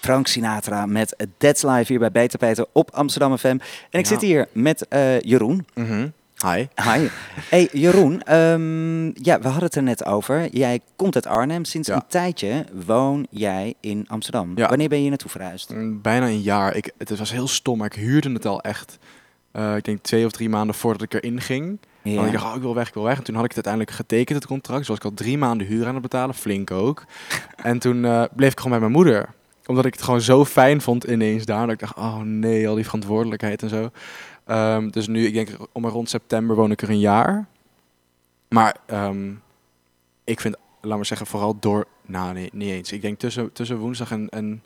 Frank 0.00 0.26
Sinatra 0.26 0.86
met 0.86 1.16
That's 1.38 1.62
Life 1.62 1.84
hier 1.86 1.98
bij 1.98 2.10
Beter 2.10 2.38
Peter 2.38 2.66
op 2.72 2.90
Amsterdam 2.92 3.38
FM. 3.38 3.46
En 3.46 3.60
ik 3.90 4.00
Ja. 4.00 4.04
zit 4.04 4.20
hier 4.20 4.48
met 4.52 4.88
eh, 4.88 5.20
Jeroen. 5.20 5.66
Mhm. 5.74 6.08
Hi. 6.44 6.66
Hi. 6.82 7.08
Hey 7.48 7.68
Jeroen, 7.72 8.22
ehm, 8.22 9.04
ja, 9.06 9.38
we 9.40 9.44
hadden 9.48 9.62
het 9.64 9.74
er 9.74 9.82
net 9.82 10.04
over. 10.04 10.48
Jij 10.52 10.80
komt 10.96 11.14
uit 11.14 11.26
Arnhem. 11.26 11.64
Sinds 11.64 11.88
Ja. 11.88 11.94
een 11.94 12.02
tijdje 12.08 12.64
woon 12.86 13.26
jij 13.30 13.74
in 13.80 14.04
Amsterdam. 14.08 14.52
Ja. 14.54 14.68
Wanneer 14.68 14.86
ben 14.88 14.96
je 14.96 15.00
hier 15.02 15.10
naartoe 15.10 15.30
verhuisd? 15.30 15.70
Mm, 15.74 16.00
Bijna 16.02 16.26
een 16.26 16.40
jaar. 16.40 16.76
Ik, 16.76 16.92
het 16.98 17.18
was 17.18 17.32
heel 17.32 17.48
stom, 17.48 17.78
maar 17.78 17.86
ik 17.86 17.94
huurde 17.94 18.32
het 18.32 18.46
al 18.46 18.60
echt. 18.60 18.98
eh, 19.52 19.76
ik 19.76 19.84
denk 19.84 20.02
twee 20.02 20.24
of 20.24 20.32
drie 20.32 20.48
maanden 20.48 20.74
voordat 20.74 21.02
ik 21.02 21.14
erin 21.14 21.40
ging. 21.40 21.78
Want 22.02 22.26
ik 22.26 22.32
dacht, 22.32 22.44
oh, 22.44 22.54
ik 22.56 22.62
wil 22.62 22.74
weg, 22.74 22.88
ik 22.88 22.94
wil 22.94 23.02
weg. 23.02 23.16
En 23.18 23.22
toen 23.24 23.34
had 23.34 23.44
ik 23.44 23.54
het 23.54 23.66
uiteindelijk 23.66 23.96
getekend, 23.96 24.38
het 24.38 24.46
contract. 24.46 24.78
Dus 24.78 24.88
was 24.88 24.96
ik 24.96 25.04
al 25.04 25.14
drie 25.14 25.38
maanden 25.38 25.66
huur 25.66 25.86
aan 25.86 25.92
het 25.92 26.02
betalen, 26.02 26.34
flink 26.34 26.70
ook. 26.70 27.04
en 27.62 27.78
toen 27.78 28.04
eh, 28.04 28.22
bleef 28.36 28.50
ik 28.52 28.56
gewoon 28.60 28.78
bij 28.78 28.80
mijn 28.88 28.92
moeder. 28.92 29.28
Omdat 29.66 29.84
ik 29.84 29.92
het 29.92 30.02
gewoon 30.02 30.20
zo 30.20 30.44
fijn 30.44 30.80
vond 30.80 31.04
ineens 31.04 31.44
daar. 31.44 31.60
Dat 31.66 31.70
ik 31.74 31.78
dacht, 31.80 31.96
oh 31.96 32.18
nee, 32.20 32.68
al 32.68 32.74
die 32.74 32.84
verantwoordelijkheid 32.84 33.62
en 33.62 33.68
zo. 33.68 33.90
Ehm, 34.50 34.88
dus 34.88 35.06
nu, 35.06 35.26
ik 35.26 35.34
denk 35.34 35.48
om 35.72 35.84
en 35.84 35.90
rond 35.90 36.08
september 36.08 36.56
woon 36.56 36.70
ik 36.70 36.82
er 36.82 36.90
een 36.90 36.98
jaar. 36.98 37.46
Maar 38.48 38.76
ehm, 38.86 39.32
ik 40.24 40.40
vind, 40.40 40.56
laat 40.80 40.96
maar 40.96 41.06
zeggen, 41.06 41.26
vooral 41.26 41.56
door... 41.60 41.86
Nou, 42.06 42.32
nee, 42.32 42.50
niet 42.52 42.70
eens. 42.70 42.92
Ik 42.92 43.02
denk 43.02 43.18
tussen, 43.18 43.52
tussen 43.52 43.78
woensdag 43.78 44.10
en, 44.10 44.28
en, 44.28 44.62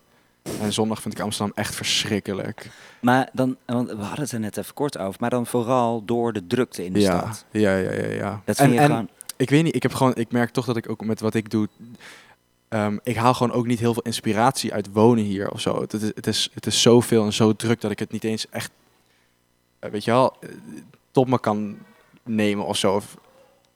en 0.61 0.73
zondag 0.73 1.03
vind 1.03 1.15
ik 1.15 1.21
Amsterdam 1.21 1.57
echt 1.57 1.75
verschrikkelijk. 1.75 2.71
Maar 3.01 3.29
dan, 3.33 3.57
want 3.67 3.89
we 3.91 3.97
hadden 4.03 4.21
het 4.25 4.33
er 4.33 4.41
net 4.41 4.57
even 4.57 4.75
kort 4.75 4.99
over, 4.99 5.21
maar 5.21 5.31
dan 5.31 5.47
vooral 5.47 6.05
door 6.05 6.33
de 6.33 6.47
drukte 6.47 6.85
in 6.85 6.93
de 6.93 7.01
ja, 7.01 7.19
stad. 7.19 7.45
ja, 7.51 7.77
ja, 7.77 7.93
ja, 7.93 8.07
ja. 8.09 8.41
Dat 8.45 8.59
En- 8.59 8.69
vind 8.69 8.81
je 8.81 8.87
gewoon... 8.87 9.09
ik 9.37 9.51
weet 9.51 9.63
niet, 9.65 9.75
ik 9.75 9.83
heb 9.83 9.95
gewoon, 9.95 10.15
ik 10.15 10.33
merk 10.33 10.51
toch 10.51 10.65
dat 10.65 10.77
ik 10.77 10.91
ook 10.91 11.05
met 11.05 11.21
wat 11.21 11.35
ik 11.35 11.51
doe, 11.51 11.69
ehm, 12.69 12.99
ik 13.03 13.17
haal 13.17 13.35
gewoon 13.35 13.53
ook 13.57 13.67
niet 13.67 13.79
heel 13.79 13.93
veel 13.93 14.03
inspiratie 14.03 14.73
uit 14.73 14.93
wonen 14.93 15.25
hier 15.25 15.51
of 15.51 15.61
zo. 15.61 15.81
Het, 15.81 15.93
is, 15.93 16.03
het, 16.03 16.27
is, 16.27 16.51
het 16.55 16.67
is 16.67 16.83
zoveel 16.83 17.25
en 17.25 17.33
zo 17.33 17.53
druk 17.53 17.81
dat 17.81 17.91
ik 17.91 17.99
het 17.99 18.13
niet 18.13 18.25
eens 18.25 18.49
echt, 18.49 18.71
weet 19.91 20.05
je 20.05 20.11
wel, 20.11 20.37
eh, 20.41 20.49
tot 21.11 21.29
me 21.29 21.41
kan 21.41 21.79
nemen 22.25 22.67
of 22.67 22.77
zo. 22.77 22.95
Of, 22.95 23.17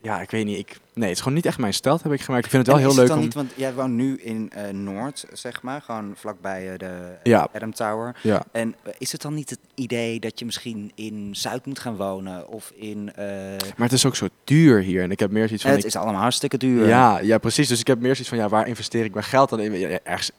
ja, 0.03 0.21
ik 0.21 0.31
weet 0.31 0.45
niet. 0.45 0.59
Ik, 0.59 0.81
nee, 0.95 1.05
het 1.09 1.13
is 1.17 1.19
gewoon 1.19 1.35
niet 1.35 1.47
echt 1.47 1.59
mijn 1.59 1.75
stijl, 1.75 1.99
heb 2.03 2.13
ik 2.13 2.21
gemerkt. 2.21 2.45
Ik 2.45 2.51
vind 2.51 2.67
het 2.67 2.75
wel 2.77 2.85
heel 2.85 2.93
is 2.95 2.97
leuk 2.99 3.07
dan 3.09 3.17
om... 3.17 3.23
niet, 3.25 3.35
want 3.35 3.53
jij 3.57 3.75
woont 3.75 3.93
nu 3.93 4.17
in 4.17 4.51
eh, 4.51 4.73
Noord, 4.73 5.25
zeg 5.33 5.63
maar, 5.63 5.83
gewoon 5.83 6.13
vlakbij 6.17 6.73
eh, 6.73 6.79
de 6.79 7.17
Ja. 7.23 7.49
Adam 7.53 7.73
Tower. 7.75 8.17
Ja. 8.23 8.43
En 8.53 8.75
eh, 8.83 8.93
is 8.99 9.13
het 9.13 9.23
dan 9.23 9.35
niet 9.35 9.51
het 9.51 9.59
idee 9.75 10.21
dat 10.21 10.39
je 10.39 10.45
misschien 10.45 10.93
in 10.95 11.29
Zuid 11.37 11.67
moet 11.67 11.79
gaan 11.79 11.97
wonen 11.97 12.49
of 12.49 12.73
in... 12.75 13.13
eh, 13.15 13.25
Maar 13.59 13.75
het 13.89 13.93
is 13.93 14.07
ook 14.07 14.17
zo 14.17 14.29
duur 14.45 14.81
hier 14.81 15.03
en 15.03 15.11
ik 15.11 15.19
heb 15.21 15.31
meer 15.31 15.45
zoiets 15.47 15.63
van... 15.63 15.73
het 15.73 15.81
ik- 15.81 15.87
is 15.87 15.97
allemaal 15.97 16.21
hartstikke 16.21 16.57
duur. 16.57 16.87
Ja, 16.89 17.19
ja, 17.21 17.39
precies. 17.39 17.69
Dus 17.69 17.81
ik 17.81 17.87
heb 17.87 17.99
meer 17.99 18.11
zoiets 18.15 18.29
van, 18.29 18.39
ja, 18.39 18.49
waar 18.49 18.67
investeer 18.69 19.05
ik 19.05 19.13
mijn 19.13 19.27
geld 19.27 19.49
dan 19.51 19.61
in? 19.61 19.73
Ja, 19.79 19.99
ergens 20.03 20.31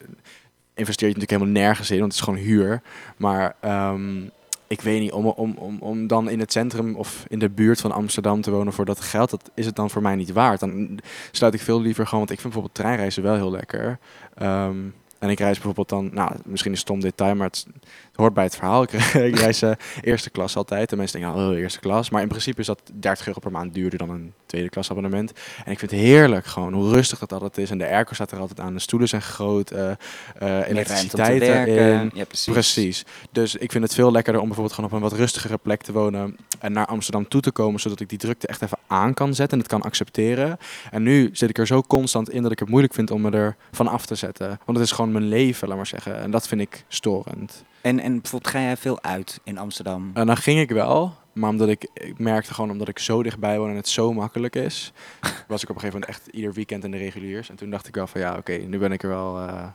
investeer 0.73 1.07
je 1.07 1.13
natuurlijk 1.13 1.41
helemaal 1.41 1.63
nergens 1.63 1.91
in, 1.91 1.99
want 1.99 2.11
het 2.11 2.21
is 2.21 2.27
gewoon 2.27 2.39
huur. 2.45 2.81
Maar 3.17 3.55
ehm, 3.59 4.21
ik 4.69 4.81
weet 4.81 4.99
niet, 4.99 5.11
om, 5.11 5.25
om, 5.25 5.55
om, 5.57 5.77
om 5.79 6.07
dan 6.07 6.29
in 6.29 6.39
het 6.39 6.51
centrum 6.51 6.95
of 6.95 7.25
in 7.27 7.39
de 7.39 7.49
buurt 7.49 7.81
van 7.81 7.91
Amsterdam 7.91 8.41
te 8.41 8.51
wonen 8.51 8.73
voor 8.73 8.85
dat 8.85 8.99
geld, 8.99 9.29
dat 9.29 9.51
is 9.53 9.65
het 9.65 9.75
dan 9.75 9.89
voor 9.89 10.01
mij 10.01 10.15
niet 10.15 10.31
waard. 10.31 10.59
Dan 10.59 10.99
sluit 11.31 11.53
ik 11.53 11.61
veel 11.61 11.81
liever 11.81 12.03
gewoon, 12.03 12.19
want 12.19 12.31
ik 12.31 12.39
vind 12.39 12.53
bijvoorbeeld 12.53 12.75
treinreizen 12.75 13.23
wel 13.23 13.35
heel 13.35 13.51
lekker. 13.51 13.99
Ehm, 14.35 14.77
en 15.19 15.29
ik 15.29 15.39
reis 15.39 15.53
bijvoorbeeld 15.53 15.89
dan, 15.89 16.09
nou, 16.13 16.31
misschien 16.45 16.71
een 16.71 16.77
stom 16.77 16.99
detail, 16.99 17.35
maar 17.35 17.47
het, 17.47 17.65
hoort 18.13 18.33
bij 18.33 18.43
het 18.43 18.55
verhaal. 18.55 18.83
Ik, 18.89 18.91
ik 19.13 19.35
reis 19.35 19.61
eh, 19.61 19.71
eerste 20.01 20.29
klas 20.29 20.55
altijd. 20.55 20.91
En 20.91 20.97
mensen 20.97 21.19
denken, 21.21 21.39
oh, 21.39 21.57
eerste 21.57 21.79
klas. 21.79 22.09
Maar 22.09 22.21
in 22.21 22.27
principe 22.27 22.59
is 22.59 22.67
dat 22.67 22.91
30 22.93 23.27
euro 23.27 23.39
per 23.39 23.51
maand 23.51 23.73
duurder 23.73 23.99
dan 23.99 24.09
een 24.09 24.33
tweede 24.49 24.69
klas 24.69 24.91
abonnement. 24.91 25.31
En 25.65 25.71
ik 25.71 25.79
vind 25.79 25.91
het 25.91 25.99
heerlijk 25.99 26.45
gewoon 26.45 26.73
hoe 26.73 26.89
rustig 26.89 27.19
dat 27.19 27.33
altijd 27.33 27.57
is. 27.57 27.69
En 27.69 27.77
de 27.77 27.87
airco 27.87 28.13
staat 28.13 28.31
er 28.31 28.39
altijd 28.39 28.59
aan. 28.59 28.73
De 28.73 28.79
stoelen 28.79 29.07
zijn 29.07 29.21
groot. 29.21 29.71
om 29.71 29.77
te 29.77 30.65
elektriciteit 30.65 31.41
erin. 31.41 32.11
Ja, 32.13 32.25
precies. 32.25 32.53
Precies. 32.53 33.05
Dus 33.31 33.55
ik 33.55 33.71
vind 33.71 33.83
het 33.83 33.93
veel 33.93 34.11
lekkerder 34.11 34.41
om 34.41 34.47
bijvoorbeeld 34.47 34.75
gewoon 34.75 34.89
op 34.89 34.95
een 34.95 35.09
wat 35.09 35.19
rustigere 35.19 35.57
plek 35.57 35.81
te 35.81 35.91
wonen 35.91 36.37
en 36.59 36.71
naar 36.71 36.85
Amsterdam 36.85 37.27
toe 37.27 37.41
te 37.41 37.51
komen, 37.51 37.79
zodat 37.79 37.99
ik 37.99 38.09
die 38.09 38.17
drukte 38.17 38.47
echt 38.47 38.61
even 38.61 38.77
aan 38.87 39.13
kan 39.13 39.33
zetten 39.33 39.57
en 39.57 39.63
het 39.63 39.73
kan 39.73 39.81
accepteren. 39.81 40.57
En 40.91 41.03
nu 41.03 41.29
zit 41.33 41.49
ik 41.49 41.57
er 41.57 41.67
zo 41.67 41.81
constant 41.81 42.29
in 42.29 42.41
dat 42.41 42.51
ik 42.51 42.59
het 42.59 42.69
moeilijk 42.69 42.93
vind 42.93 43.11
om 43.11 43.21
me 43.21 43.31
er 43.31 43.55
van 43.71 43.87
af 43.87 44.05
te 44.05 44.15
zetten. 44.15 44.47
Want 44.47 44.77
het 44.77 44.87
is 44.87 44.93
gewoon 44.93 45.11
mijn 45.11 45.27
leven, 45.27 45.67
laat 45.67 45.77
maar 45.77 45.87
zeggen. 45.87 46.19
En 46.19 46.31
dat 46.31 46.47
vind 46.47 46.61
ik 46.61 46.83
storend. 46.87 47.63
En, 47.81 47.99
en 47.99 48.21
bijvoorbeeld 48.21 48.51
ga 48.51 48.61
jij 48.61 48.77
veel 48.77 49.03
uit 49.03 49.39
in 49.43 49.57
Amsterdam? 49.57 50.11
En 50.13 50.27
dan 50.27 50.37
ging 50.37 50.59
ik 50.59 50.69
wel, 50.69 51.13
maar 51.39 51.49
omdat 51.49 51.69
ik, 51.69 51.87
ik 51.93 52.19
merkte 52.19 52.53
gewoon 52.53 52.71
omdat 52.71 52.87
ik 52.87 52.99
zo 52.99 53.23
dichtbij 53.23 53.59
woon 53.59 53.69
en 53.69 53.75
het 53.75 53.87
zo 53.87 54.13
makkelijk 54.13 54.55
is, 54.55 54.93
was 55.47 55.63
ik 55.63 55.69
op 55.69 55.75
een 55.75 55.81
gegeven 55.81 55.99
moment 55.99 56.05
echt 56.05 56.27
ieder 56.27 56.53
weekend 56.53 56.83
in 56.83 56.91
de 56.91 56.97
reguliers. 56.97 57.49
En 57.49 57.55
toen 57.55 57.69
dacht 57.69 57.87
ik 57.87 57.95
wel 57.95 58.07
van 58.07 58.21
ja, 58.21 58.37
oké, 58.37 58.53
nu 58.53 58.77
ben 58.77 58.91
ik 58.91 59.03
er 59.03 59.09
wel. 59.09 59.39
eh, 59.39 59.67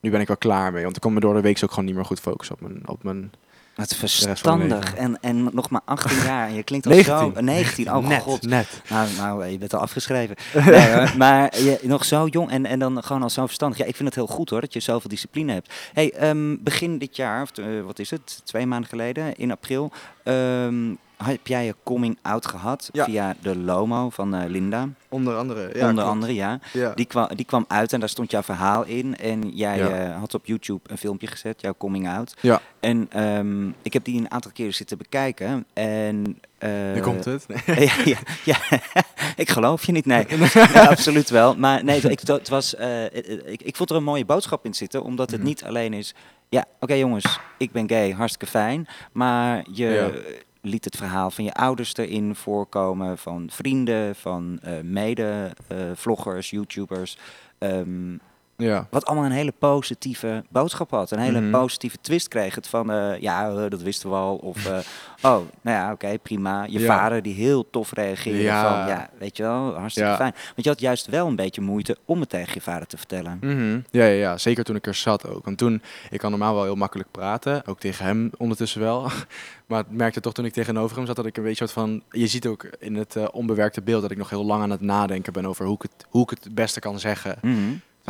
nu 0.00 0.10
ben 0.10 0.20
ik 0.20 0.26
wel 0.26 0.36
klaar 0.36 0.72
mee. 0.72 0.82
Want 0.82 0.96
ik 0.96 1.02
kon 1.02 1.12
me 1.12 1.20
door 1.20 1.34
de 1.34 1.40
week 1.40 1.58
ook 1.62 1.70
gewoon 1.70 1.84
niet 1.84 1.94
meer 1.94 2.04
goed 2.04 2.20
focussen 2.20 2.54
op 2.54 2.60
mijn, 2.60 2.88
op 2.88 3.02
mijn 3.02 3.32
Wat 3.78 3.94
verstandig. 3.94 4.94
En, 4.94 5.20
en 5.20 5.48
nog 5.52 5.70
maar 5.70 5.80
18 5.84 6.22
jaar. 6.24 6.48
En 6.48 6.54
je 6.54 6.62
klinkt 6.62 6.86
al 6.86 6.92
19. 6.92 7.32
zo... 7.34 7.40
19, 7.40 7.94
oh 7.94 8.08
net, 8.08 8.22
god. 8.22 8.42
net. 8.42 8.82
Nou, 8.88 9.08
nou, 9.16 9.46
je 9.46 9.58
bent 9.58 9.74
al 9.74 9.80
afgeschreven. 9.80 10.36
Nee, 10.68 10.92
hoor, 10.92 11.14
maar 11.16 11.60
je, 11.60 11.78
nog 11.82 12.04
zo 12.04 12.26
jong 12.26 12.50
en, 12.50 12.66
en 12.66 12.78
dan 12.78 13.02
gewoon 13.02 13.22
al 13.22 13.30
zo 13.30 13.46
verstandig. 13.46 13.78
Ja, 13.78 13.84
ik 13.84 13.96
vind 13.96 14.08
het 14.08 14.16
heel 14.16 14.26
goed 14.26 14.50
hoor, 14.50 14.60
dat 14.60 14.72
je 14.72 14.80
zoveel 14.80 15.10
discipline 15.10 15.52
hebt. 15.52 15.74
Hey, 15.92 16.12
ehm, 16.12 16.56
begin 16.60 16.98
dit 16.98 17.16
jaar, 17.16 17.42
of 17.42 17.58
eh, 17.58 17.66
wat 17.84 17.98
is 17.98 18.10
het, 18.10 18.40
twee 18.44 18.66
maanden 18.66 18.88
geleden, 18.88 19.36
in 19.36 19.50
april, 19.50 19.92
ehm, 20.22 20.94
heb 21.24 21.46
jij 21.46 21.64
je 21.64 21.74
coming 21.84 22.18
out 22.22 22.46
gehad 22.46 22.88
Ja. 22.92 23.04
via 23.04 23.34
de 23.40 23.56
Lomo 23.58 24.10
van 24.10 24.34
eh, 24.34 24.48
Linda. 24.48 24.88
Onder 25.08 25.36
andere. 25.36 25.88
onder 25.88 26.04
andere, 26.04 26.34
ja. 26.34 26.60
Ja. 26.72 26.92
Die 26.94 27.04
kwam, 27.06 27.28
die 27.34 27.44
kwam 27.44 27.64
uit 27.68 27.92
en 27.92 28.00
daar 28.00 28.08
stond 28.08 28.30
jouw 28.30 28.42
verhaal 28.42 28.84
in. 28.84 29.16
En 29.16 29.48
jij 29.50 29.78
Ja. 29.78 29.88
eh, 29.88 30.18
had 30.18 30.34
op 30.34 30.46
YouTube 30.46 30.80
een 30.90 30.98
filmpje 30.98 31.26
gezet, 31.26 31.60
jouw 31.60 31.74
coming 31.78 32.08
out. 32.08 32.34
Ja. 32.40 32.60
En 32.80 33.06
ehm, 33.10 33.68
ik 33.82 33.92
heb 33.92 34.04
die 34.04 34.18
een 34.20 34.30
aantal 34.30 34.50
keren 34.54 34.74
zitten 34.74 34.98
bekijken. 34.98 35.66
En, 35.72 36.40
eh, 36.58 36.70
Nu 36.94 37.00
komt 37.00 37.24
het. 37.24 37.46
Nee. 37.66 37.86
ja, 37.88 37.94
ja, 38.04 38.18
ja. 38.44 38.80
ik 39.36 39.50
geloof 39.50 39.86
je 39.86 39.92
niet, 39.92 40.06
nee. 40.06 40.26
Ja, 40.74 40.86
absoluut 40.86 41.30
wel. 41.30 41.56
Maar 41.56 41.84
nee, 41.84 42.00
het, 42.00 42.28
het 42.28 42.48
was, 42.48 42.74
ik, 43.44 43.62
ik 43.62 43.76
vond 43.76 43.90
er 43.90 43.96
een 43.96 44.04
mooie 44.04 44.24
boodschap 44.24 44.64
in 44.64 44.74
zitten, 44.74 45.02
omdat 45.02 45.30
het 45.30 45.40
Mhm. 45.40 45.48
niet 45.48 45.64
alleen 45.64 45.92
is... 45.92 46.14
Ja, 46.50 46.64
oké 46.80 46.94
jongens, 46.94 47.38
ik 47.58 47.72
ben 47.72 47.88
gay, 47.88 48.10
hartstikke 48.12 48.46
fijn. 48.46 48.88
Maar 49.12 49.64
je 49.72 49.86
Ja. 49.86 50.10
Liet 50.60 50.84
het 50.84 50.96
verhaal 50.96 51.30
van 51.30 51.44
je 51.44 51.54
ouders 51.54 51.96
erin 51.96 52.34
voorkomen, 52.34 53.18
van 53.18 53.48
vrienden, 53.52 54.16
van 54.16 54.58
eh 54.62 54.80
mede-vloggers, 54.82 56.50
YouTubers. 56.50 57.18
Ehm, 57.58 58.16
Ja. 58.62 58.86
wat 58.90 59.06
allemaal 59.06 59.24
een 59.24 59.30
hele 59.36 59.52
positieve 59.58 60.44
boodschap 60.48 60.90
had. 60.90 61.10
Een 61.10 61.18
hele 61.18 61.40
Mhm. 61.40 61.50
positieve 61.50 61.96
twist 62.00 62.28
kreeg. 62.28 62.54
Het 62.54 62.68
van, 62.68 62.90
eh, 62.92 63.20
ja, 63.20 63.48
eh, 63.50 63.64
dat 63.70 63.82
wisten 63.82 64.10
we 64.10 64.16
al. 64.16 64.36
Of, 64.36 64.66
eh, 64.66 64.72
oh, 65.32 65.38
nou 65.60 65.76
ja, 65.76 65.92
oké, 65.92 66.18
prima. 66.22 66.64
Je 66.64 66.78
Ja. 66.78 66.86
vader 66.96 67.22
die 67.22 67.34
heel 67.34 67.70
tof 67.70 67.92
reageerde 67.92 68.42
Ja. 68.42 68.62
van, 68.78 68.88
ja, 68.88 69.10
weet 69.18 69.36
je 69.36 69.42
wel, 69.42 69.74
hartstikke 69.74 70.14
fijn. 70.14 70.32
Want 70.32 70.64
je 70.64 70.68
had 70.68 70.80
juist 70.80 71.06
wel 71.06 71.26
een 71.26 71.36
beetje 71.36 71.60
moeite 71.60 71.96
om 72.04 72.20
het 72.20 72.28
tegen 72.28 72.54
je 72.54 72.60
vader 72.60 72.86
te 72.86 72.96
vertellen. 72.96 73.38
Mhm. 73.40 73.80
ja, 73.90 74.04
ja, 74.04 74.04
ja, 74.04 74.38
zeker 74.38 74.64
toen 74.64 74.76
ik 74.76 74.86
er 74.86 74.94
zat 74.94 75.28
ook. 75.28 75.44
Want 75.44 75.58
toen, 75.58 75.82
ik 76.10 76.18
kan 76.18 76.30
normaal 76.30 76.54
wel 76.54 76.64
heel 76.64 76.74
makkelijk 76.74 77.10
praten, 77.10 77.66
ook 77.66 77.80
tegen 77.80 78.04
hem 78.04 78.30
ondertussen 78.36 78.80
wel. 78.80 79.06
Maar 79.66 79.80
ik 79.80 79.86
merkte 79.90 80.20
toch 80.20 80.32
toen 80.34 80.44
ik 80.44 80.52
tegenover 80.52 80.96
hem 80.96 81.06
zat 81.06 81.16
dat 81.16 81.26
ik 81.26 81.36
een 81.36 81.42
beetje 81.42 81.58
soort 81.66 81.72
van... 81.72 82.02
Je 82.10 82.26
ziet 82.26 82.46
ook 82.46 82.64
in 82.78 82.94
het 82.94 83.30
onbewerkte 83.30 83.82
beeld 83.82 84.02
dat 84.02 84.10
ik 84.10 84.16
nog 84.16 84.30
heel 84.30 84.44
lang 84.44 84.62
aan 84.62 84.70
het 84.70 84.80
nadenken 84.80 85.32
ben 85.32 85.46
over 85.46 85.64
hoe 85.66 85.74
ik 85.74 85.82
het, 85.82 86.06
hoe 86.08 86.22
ik 86.22 86.30
het 86.30 86.44
het 86.44 86.54
beste 86.54 86.80
kan 86.80 86.98
zeggen. 86.98 87.38
Mhm. 87.42 87.56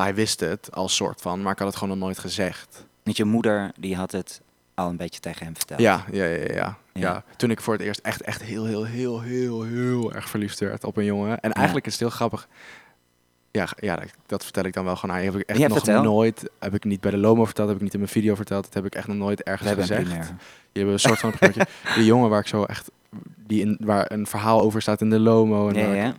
Hij 0.03 0.15
wist 0.15 0.41
het 0.41 0.69
als 0.73 0.95
soort 0.97 1.21
van, 1.21 1.43
maar 1.43 1.53
ik 1.53 1.59
had 1.59 1.69
het 1.69 1.77
gewoon 1.77 1.99
nog 1.99 2.07
nooit 2.07 2.19
gezegd. 2.19 2.87
Want 3.03 3.17
je 3.17 3.25
moeder, 3.25 3.73
die 3.79 3.97
had 3.97 4.13
het 4.13 4.41
al 4.75 4.89
een 4.89 4.97
beetje 4.97 5.21
tegen 5.21 5.45
hem 5.45 5.57
verteld. 5.57 5.81
Ja, 5.81 6.05
ja, 6.13 6.25
ja, 6.25 6.53
ja, 6.55 6.77
ja. 6.93 7.25
Toen 7.37 7.51
ik 7.51 7.61
voor 7.61 7.73
het 7.75 7.83
eerst 7.83 8.01
echt, 8.01 8.21
echt 8.23 8.43
heel, 8.43 8.65
heel, 8.65 8.85
heel, 8.85 9.21
heel, 9.21 9.63
heel 9.63 10.13
erg 10.13 10.29
verliefd 10.29 10.59
werd 10.61 10.85
op 10.85 10.97
een 10.97 11.05
jongen. 11.05 11.41
En 11.41 11.53
eigenlijk 11.53 11.87
is 11.87 11.93
het 11.93 12.01
heel 12.01 12.11
grappig. 12.11 12.49
Ja, 13.51 13.69
ja, 13.77 13.99
dat- 14.27 14.45
vertel 14.45 14.65
ik 14.65 14.73
dan 14.73 14.85
wel 14.85 14.97
gewoon 14.97 15.17
aan. 15.17 15.23
Heb 15.23 15.35
ik 15.35 15.41
echt 15.49 15.59
nog 15.69 15.79
nooit, 16.03 16.51
heb 16.59 16.75
ik 16.75 16.85
niet 16.85 17.01
bij 17.01 17.11
de 17.11 17.17
Lomo 17.17 17.45
verteld, 17.45 17.69
heb 17.69 17.77
ik 17.77 17.83
niet 17.83 17.93
in 17.93 17.99
mijn 18.01 18.13
video 18.13 18.35
verteld. 18.35 18.65
Dat 18.65 18.75
heb 18.75 18.85
ik 18.85 18.95
echt 18.95 19.07
nog 19.07 19.17
nooit 19.17 19.43
ergens 19.43 19.69
gezegd. 19.81 20.11
Je 20.73 20.81
hebt 20.81 20.93
een 20.93 20.99
soort 20.99 21.19
van. 21.19 21.33
Die 21.95 22.05
jongen 22.05 22.31
waar 22.31 22.41
ik 22.41 22.47
zo 22.47 22.63
echt, 22.65 22.91
die 23.37 23.61
in, 23.61 23.79
waar 23.81 24.13
een 24.13 24.27
verhaal 24.27 24.61
over 24.61 24.83
staat 24.83 25.01
in 25.01 25.11
de 25.11 25.19
Lomo. 25.21 25.69
En 25.69 25.75
ja. 25.97 26.15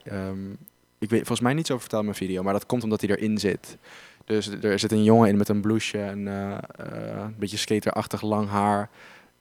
Ik, 0.99 1.09
weet 1.09 1.19
volgens 1.19 1.39
mij 1.39 1.53
niet 1.53 1.67
zo 1.67 1.77
verteld 1.77 2.01
in 2.01 2.07
mijn 2.07 2.19
video, 2.19 2.43
maar 2.43 2.53
dat 2.53 2.65
komt 2.65 2.83
omdat 2.83 3.01
hij 3.01 3.09
erin 3.09 3.37
zit. 3.37 3.77
Dus 4.25 4.47
er 4.47 4.79
zit 4.79 4.91
een 4.91 5.03
jongen 5.03 5.29
in 5.29 5.37
met 5.37 5.49
een 5.49 5.61
blouseje 5.61 6.03
en 6.03 6.27
eh, 6.27 6.51
eh, 6.51 7.21
een 7.21 7.35
beetje 7.37 7.57
skaterachtig 7.57 8.21
lang 8.21 8.49
haar. 8.49 8.89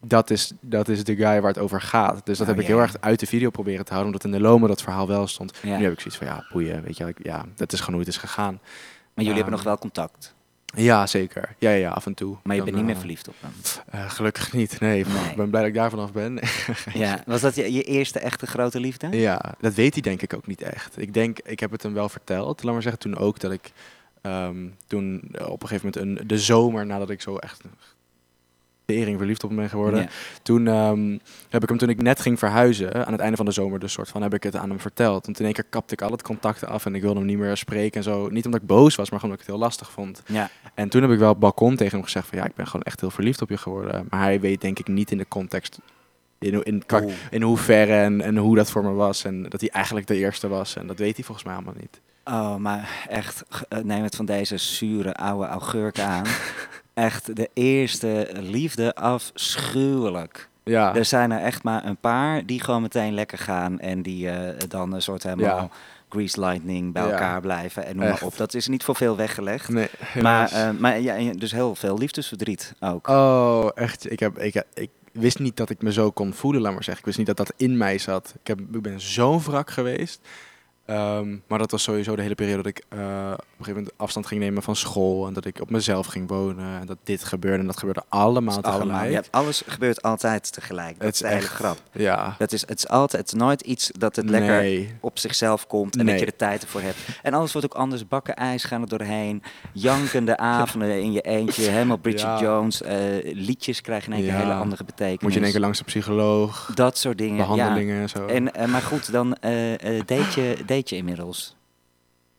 Dat 0.01 0.31
is, 0.31 0.53
dat 0.61 0.89
is 0.89 1.05
de 1.05 1.17
guy 1.17 1.41
waar 1.41 1.53
het 1.53 1.59
over 1.59 1.81
gaat. 1.81 2.27
Dus 2.27 2.39
dat 2.39 2.47
Oh, 2.47 2.53
heb 2.55 2.63
ik 2.63 2.69
heel 2.69 2.81
erg 2.81 2.97
uit 3.01 3.21
de 3.21 3.27
video 3.27 3.51
proberen 3.51 3.85
te 3.85 3.93
houden, 3.93 4.13
omdat 4.13 4.33
in 4.33 4.39
de 4.39 4.49
Lomo 4.49 4.67
dat 4.67 4.83
verhaal 4.83 5.07
wel 5.07 5.27
stond. 5.27 5.53
Nu 5.63 5.71
heb 5.71 5.93
ik 5.93 6.01
zoiets 6.01 6.19
van, 6.19 6.27
ja, 6.27 6.47
boeien, 6.53 6.83
weet 6.83 6.97
je 6.97 7.15
Ja, 7.23 7.45
dat 7.55 7.73
is 7.73 7.79
gewoon 7.79 7.95
hoe 7.95 8.05
het 8.05 8.15
is 8.15 8.21
gegaan. 8.21 8.61
Maar 9.15 9.25
jullie 9.25 9.35
hebben 9.35 9.53
nog 9.53 9.63
wel 9.63 9.79
contact. 9.79 10.35
Ja, 10.77 11.07
zeker. 11.07 11.55
Ja, 11.59 11.71
ja, 11.71 11.77
ja 11.77 11.91
af 11.91 12.07
en 12.07 12.15
toe. 12.15 12.37
Maar 12.43 12.57
je 12.57 12.63
Dan, 12.63 12.65
bent 12.65 12.77
niet 12.77 12.85
meer 12.87 12.95
eh, 12.95 13.01
verliefd 13.01 13.29
op 13.29 13.35
hem. 13.41 13.53
eh, 13.91 14.11
gelukkig 14.11 14.53
niet, 14.53 14.81
nee. 14.81 15.05
Nee. 15.07 15.31
Ik 15.31 15.37
ben 15.37 15.49
blij 15.51 15.61
dat 15.61 15.71
ik 15.71 15.77
daar 15.77 15.91
vanaf 15.91 16.13
ben. 16.13 16.39
Ja, 16.95 17.23
was 17.27 17.41
dat 17.41 17.55
je, 17.55 17.73
je 17.73 17.83
eerste 17.83 18.19
echte 18.19 18.47
grote 18.47 18.81
liefde? 18.81 19.09
Ja, 19.17 19.55
dat 19.61 19.75
weet 19.75 19.93
hij 19.93 20.03
denk 20.03 20.23
ik 20.23 20.35
ook 20.35 20.47
niet 20.47 20.63
echt. 20.63 21.01
Ik 21.01 21.15
denk, 21.15 21.39
ik 21.39 21.61
heb 21.61 21.71
het 21.71 21.83
hem 21.83 21.95
wel 21.95 22.09
verteld. 22.09 22.63
Laat 22.63 22.73
maar 22.73 22.83
zeggen, 22.83 23.01
toen 23.01 23.17
ook 23.17 23.41
dat 23.41 23.53
ik 23.53 23.73
ehm, 24.23 24.67
toen 24.87 25.23
op 25.47 25.63
een 25.63 25.69
gegeven 25.69 25.93
moment 25.95 26.21
een, 26.21 26.27
de 26.29 26.39
zomer 26.39 26.87
nadat 26.87 27.11
ik 27.11 27.21
zo 27.21 27.37
echt 27.37 27.63
tering 28.95 29.19
verliefd 29.19 29.45
op 29.45 29.51
hem 29.51 29.59
ben 29.59 29.69
geworden. 29.69 30.09
Toen 30.43 30.67
ehm, 30.67 31.19
heb 31.49 31.63
ik 31.63 31.69
hem 31.69 31.79
toen 31.79 31.89
ik 31.89 32.03
net 32.03 32.21
ging 32.21 32.39
verhuizen, 32.39 33.07
aan 33.07 33.13
het 33.13 33.21
einde 33.21 33.37
van 33.37 33.47
de 33.47 33.53
zomer 33.53 33.79
dus 33.79 33.93
soort 33.93 34.09
van, 34.09 34.23
heb 34.23 34.35
ik 34.35 34.43
het 34.43 34.57
aan 34.57 34.69
hem 34.69 34.81
verteld. 34.81 35.27
Want 35.27 35.39
in 35.39 35.45
één 35.45 35.55
keer 35.55 35.65
kapte 35.71 35.95
ik 35.95 36.03
al 36.03 36.11
het 36.11 36.23
contact 36.23 36.65
af 36.65 36.87
en 36.87 36.95
ik 36.95 37.03
wilde 37.03 37.19
hem 37.19 37.27
niet 37.27 37.39
meer 37.39 37.57
spreken 37.57 37.97
en 37.97 38.03
zo. 38.03 38.29
Niet 38.29 38.45
omdat 38.45 38.61
ik 38.61 38.67
boos 38.67 38.95
was, 38.95 39.11
maar 39.11 39.21
gewoon 39.21 39.23
omdat 39.23 39.41
ik 39.41 39.47
het 39.47 39.57
heel 39.57 39.65
lastig 39.67 39.91
vond. 39.91 40.23
Ja. 40.27 40.51
En 40.75 40.89
toen 40.89 41.03
heb 41.03 41.11
ik 41.11 41.19
wel 41.19 41.29
op 41.29 41.35
het 41.35 41.43
balkon 41.45 41.77
tegen 41.77 41.95
hem 41.95 42.05
gezegd 42.05 42.27
van 42.27 42.39
ja, 42.39 42.45
ik 42.45 42.55
ben 42.55 42.67
gewoon 42.67 42.83
echt 42.83 43.01
heel 43.01 43.11
verliefd 43.11 43.43
op 43.43 43.49
je 43.49 43.57
geworden. 43.57 44.07
Maar 44.11 44.21
hij 44.21 44.41
weet 44.41 44.61
denk 44.61 44.79
ik 44.79 44.89
niet 44.89 45.11
in 45.11 45.19
de 45.19 45.29
context, 45.29 45.79
in, 46.39 46.63
in, 46.63 46.83
Oeh. 46.93 47.13
in 47.31 47.43
hoeverre 47.43 47.95
en, 47.95 48.21
en 48.21 48.37
hoe 48.37 48.57
dat 48.57 48.71
voor 48.71 48.85
me 48.85 48.93
was. 48.93 49.25
En 49.25 49.43
dat 49.43 49.61
hij 49.61 49.71
eigenlijk 49.71 50.07
de 50.07 50.17
eerste 50.17 50.49
was. 50.49 50.77
En 50.77 50.87
dat 50.87 50.99
weet 50.99 51.17
hij 51.17 51.25
volgens 51.25 51.47
mij 51.47 51.55
allemaal 51.55 51.75
niet. 51.81 52.01
Oh, 52.25 52.57
maar 52.57 53.07
echt, 53.09 53.45
eh, 53.69 53.79
neem 53.79 54.03
het 54.03 54.17
van 54.17 54.25
deze 54.25 54.57
zure 54.57 55.15
oude 55.15 55.47
augurk 55.47 55.99
aan. 55.99 56.25
echt 57.05 57.37
de 57.37 57.51
eerste 57.55 58.29
liefde 58.41 58.95
afschuwelijk. 58.95 60.49
Ja, 60.65 60.95
Er 60.95 61.05
zijn 61.05 61.31
er 61.31 61.41
echt 61.41 61.63
maar 61.63 61.85
een 61.87 61.97
paar 61.97 62.47
die 62.47 62.63
gewoon 62.63 62.83
meteen 62.83 63.15
lekker 63.15 63.39
gaan 63.39 63.81
en 63.81 64.03
die 64.03 64.31
eh, 64.31 64.69
dan 64.69 64.93
een 64.93 65.03
soort 65.03 65.23
helemaal 65.23 65.57
Ja. 65.57 65.69
grease 66.09 66.41
lightning 66.41 66.93
bij 66.93 67.03
Ja. 67.03 67.11
elkaar 67.11 67.41
blijven 67.41 67.87
en 67.87 67.97
noem 67.97 68.09
maar 68.09 68.23
op. 68.23 68.37
Dat 68.37 68.55
is 68.55 68.69
niet 68.69 68.85
voor 68.85 68.95
veel 68.97 69.17
weggelegd. 69.17 69.69
nee, 69.69 69.89
maar 70.21 70.53
eh, 70.53 70.71
maar 70.79 71.01
ja, 71.01 71.33
dus 71.33 71.53
heel 71.53 71.75
veel 71.75 71.99
liefdesverdriet 71.99 72.75
ook. 72.81 73.09
Oh, 73.09 73.69
echt. 73.75 74.11
Ik, 74.11 74.21
heb, 74.21 74.39
ik, 74.39 74.63
ik 74.75 74.91
wist 75.13 75.39
niet 75.39 75.57
dat 75.57 75.71
ik 75.71 75.83
me 75.83 75.93
zo 75.93 76.11
kon 76.11 76.33
voelen, 76.35 76.61
laat 76.63 76.73
maar 76.73 76.85
zeggen. 76.85 76.99
Ik 77.01 77.07
wist 77.07 77.19
niet 77.19 77.37
dat 77.37 77.47
dat 77.47 77.53
in 77.57 77.77
mij 77.77 77.99
zat. 77.99 78.35
Ik, 78.41 78.47
heb, 78.47 78.61
ik 78.73 78.83
ben 78.83 79.01
zo'n 79.01 79.41
wrak 79.43 79.71
geweest. 79.71 80.21
Ehm, 80.89 81.37
maar 81.47 81.59
dat 81.59 81.71
was 81.71 81.83
sowieso 81.83 82.17
de 82.17 82.23
hele 82.23 82.35
periode 82.35 82.63
dat 82.63 82.67
ik 82.67 82.83
eh, 82.89 82.99
op 82.99 83.05
een 83.39 83.65
gegeven 83.65 83.75
moment 83.75 83.93
afstand 83.97 84.27
ging 84.27 84.41
nemen 84.41 84.63
van 84.63 84.77
school. 84.77 85.27
En 85.27 85.33
dat 85.33 85.45
ik 85.45 85.61
op 85.61 85.71
mezelf 85.71 86.07
ging 86.07 86.29
wonen. 86.29 86.81
En 86.81 86.87
dat 86.87 86.97
dit 87.05 87.25
gebeurde. 87.25 87.59
En 87.59 87.67
dat 87.67 87.79
gebeurde 87.79 88.03
allemaal 88.09 88.57
tegelijk. 88.61 88.83
allemaal, 88.83 89.05
je 89.05 89.15
hebt, 89.15 89.29
alles 89.31 89.63
gebeurt 89.67 90.03
altijd 90.03 90.53
tegelijk. 90.53 90.95
Dat 90.99 91.07
Het 91.07 91.15
is 91.15 91.21
de 91.21 91.27
hele 91.27 91.41
echt- 91.41 91.49
grap. 91.53 91.79
Ja. 91.93 92.35
Dat 92.39 92.53
is, 92.53 92.61
het 92.61 92.79
is 92.79 92.89
altijd, 92.89 93.33
nooit 93.35 93.61
iets 93.61 93.91
dat 93.99 94.17
het 94.17 94.31
lekker 94.31 94.87
op 95.01 95.19
zichzelf 95.19 95.67
komt 95.67 95.97
en 95.97 96.05
Nee. 96.05 96.15
dat 96.15 96.21
je 96.25 96.31
er 96.31 96.37
tijd 96.37 96.63
ervoor 96.63 96.81
hebt. 96.81 96.99
En 97.23 97.35
alles 97.35 97.53
wordt 97.53 97.67
ook 97.73 97.81
anders. 97.81 98.09
Bakken 98.09 98.37
ijs 98.37 98.65
gaan 98.65 98.83
er 98.83 98.89
doorheen. 98.89 99.43
Jankende 99.73 100.37
avonden 100.61 101.03
in 101.03 101.13
je 101.13 101.21
eentje. 101.21 101.63
Helemaal 101.71 101.97
Bridget 101.97 102.21
Ja. 102.21 102.41
Jones. 102.41 102.83
eh, 102.83 102.97
liedjes 103.23 103.81
krijgen 103.81 104.13
in 104.13 104.19
één 104.19 104.23
keer 104.27 104.33
Ja. 104.35 104.41
een 104.41 104.47
hele 104.47 104.61
andere 104.61 104.85
betekenis. 104.85 105.23
Moet 105.23 105.33
je 105.33 105.37
in 105.39 105.43
één 105.45 105.53
keer 105.53 105.61
langs 105.61 105.79
de 105.79 105.85
psycholoog. 105.85 106.71
Dat 106.75 106.99
soort 106.99 107.19
dingen. 107.19 107.37
Behandelingen 107.37 108.01
en 108.01 108.09
zo. 108.09 108.27
Ja. 108.27 108.33
En, 108.35 108.55
eh, 108.55 108.67
maar 108.69 108.83
goed, 108.83 109.13
dan 109.13 109.35
eh, 109.35 110.01
date, 110.07 110.57
je, 110.87 110.97
inmiddels. 110.97 111.57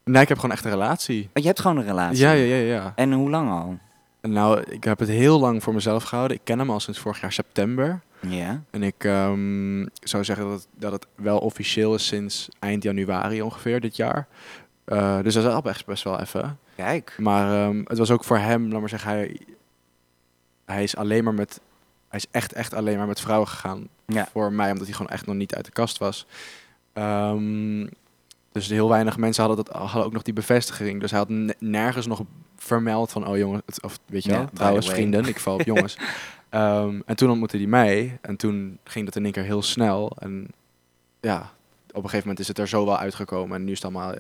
Nee, 0.03 0.21
ik 0.21 0.27
heb 0.27 0.37
gewoon 0.37 0.55
echt 0.55 0.65
een 0.65 0.71
relatie. 0.71 1.23
Oh, 1.33 1.41
je 1.41 1.47
hebt 1.47 1.59
gewoon 1.59 1.77
een 1.77 1.85
relatie. 1.85 2.19
Ja, 2.19 2.31
ja, 2.31 2.55
ja, 2.55 2.73
ja. 2.73 2.93
En 2.95 3.13
hoe 3.13 3.29
lang 3.29 3.49
al? 3.49 3.77
Nou, 4.21 4.59
ik 4.61 4.83
heb 4.83 4.99
het 4.99 5.09
heel 5.09 5.39
lang 5.39 5.63
voor 5.63 5.73
mezelf 5.73 6.03
gehouden. 6.03 6.37
Ik 6.37 6.43
ken 6.43 6.59
hem 6.59 6.69
al 6.69 6.79
sinds 6.79 6.99
vorig 6.99 7.21
jaar 7.21 7.31
september. 7.31 8.01
Ja. 8.19 8.61
En 8.69 8.83
ik 8.83 9.03
ehm, 9.03 9.85
zou 9.93 10.23
zeggen 10.23 10.45
dat 10.45 10.53
het, 10.53 10.67
dat 10.77 10.91
het 10.91 11.07
wel 11.15 11.37
officieel 11.39 11.93
is 11.95 12.07
sinds 12.07 12.49
eind 12.59 12.83
januari 12.83 13.41
ongeveer 13.41 13.79
dit 13.79 13.95
jaar. 13.95 14.27
Eh, 14.85 15.21
dus 15.21 15.33
dat 15.33 15.43
is 15.45 15.51
al 15.51 15.61
best, 15.61 15.85
best 15.85 16.03
wel 16.03 16.19
even. 16.19 16.59
Kijk. 16.75 17.15
Maar 17.19 17.67
ehm, 17.67 17.81
het 17.85 17.97
was 17.97 18.11
ook 18.11 18.23
voor 18.23 18.37
hem, 18.37 18.71
laat 18.71 18.79
maar 18.79 18.89
zeggen, 18.89 19.09
hij, 19.11 19.39
hij 20.65 20.83
is 20.83 20.95
alleen 20.95 21.23
maar 21.23 21.33
met, 21.33 21.61
hij 22.07 22.19
is 22.19 22.25
echt, 22.31 22.53
echt 22.53 22.73
alleen 22.73 22.97
maar 22.97 23.07
met 23.07 23.21
vrouwen 23.21 23.47
gegaan 23.47 23.87
Ja. 24.05 24.27
voor 24.31 24.53
mij, 24.53 24.71
omdat 24.71 24.85
hij 24.87 24.95
gewoon 24.95 25.11
echt 25.11 25.25
nog 25.25 25.35
niet 25.35 25.55
uit 25.55 25.65
de 25.65 25.71
kast 25.71 25.97
was. 25.97 26.25
Ehm, 26.93 27.87
dus 28.51 28.67
heel 28.67 28.89
weinig 28.89 29.17
mensen 29.17 29.45
hadden, 29.45 29.65
dat, 29.65 29.75
hadden 29.75 30.05
ook 30.05 30.13
nog 30.13 30.21
die 30.21 30.33
bevestiging. 30.33 31.01
Dus 31.01 31.11
hij 31.11 31.19
had 31.19 31.29
ne- 31.29 31.55
nergens 31.59 32.07
nog 32.07 32.23
vermeld 32.57 33.11
van, 33.11 33.27
oh 33.27 33.37
jongen, 33.37 33.61
het, 33.65 33.83
of 33.83 33.99
weet 34.05 34.23
je 34.23 34.31
wel, 34.31 34.49
trouwens 34.53 34.89
vrienden, 34.89 35.25
ik 35.25 35.39
val 35.39 35.53
op 35.53 35.61
jongens. 35.73 35.97
Ehm, 36.49 36.99
en 37.05 37.15
toen 37.15 37.29
ontmoette 37.29 37.57
hij 37.57 37.65
mij 37.65 38.17
en 38.21 38.35
toen 38.35 38.79
ging 38.83 39.05
dat 39.05 39.15
in 39.15 39.23
één 39.23 39.33
keer 39.33 39.43
heel 39.43 39.61
snel. 39.61 40.15
En 40.19 40.47
ja, 41.19 41.51
op 41.89 41.95
een 41.95 42.01
gegeven 42.01 42.19
moment 42.19 42.39
is 42.39 42.47
het 42.47 42.57
er 42.57 42.67
zo 42.67 42.85
wel 42.85 42.97
uitgekomen 42.97 43.55
en 43.57 43.63
nu 43.63 43.71
is 43.71 43.81
het 43.81 43.91
allemaal 43.91 44.13
uh, 44.13 44.19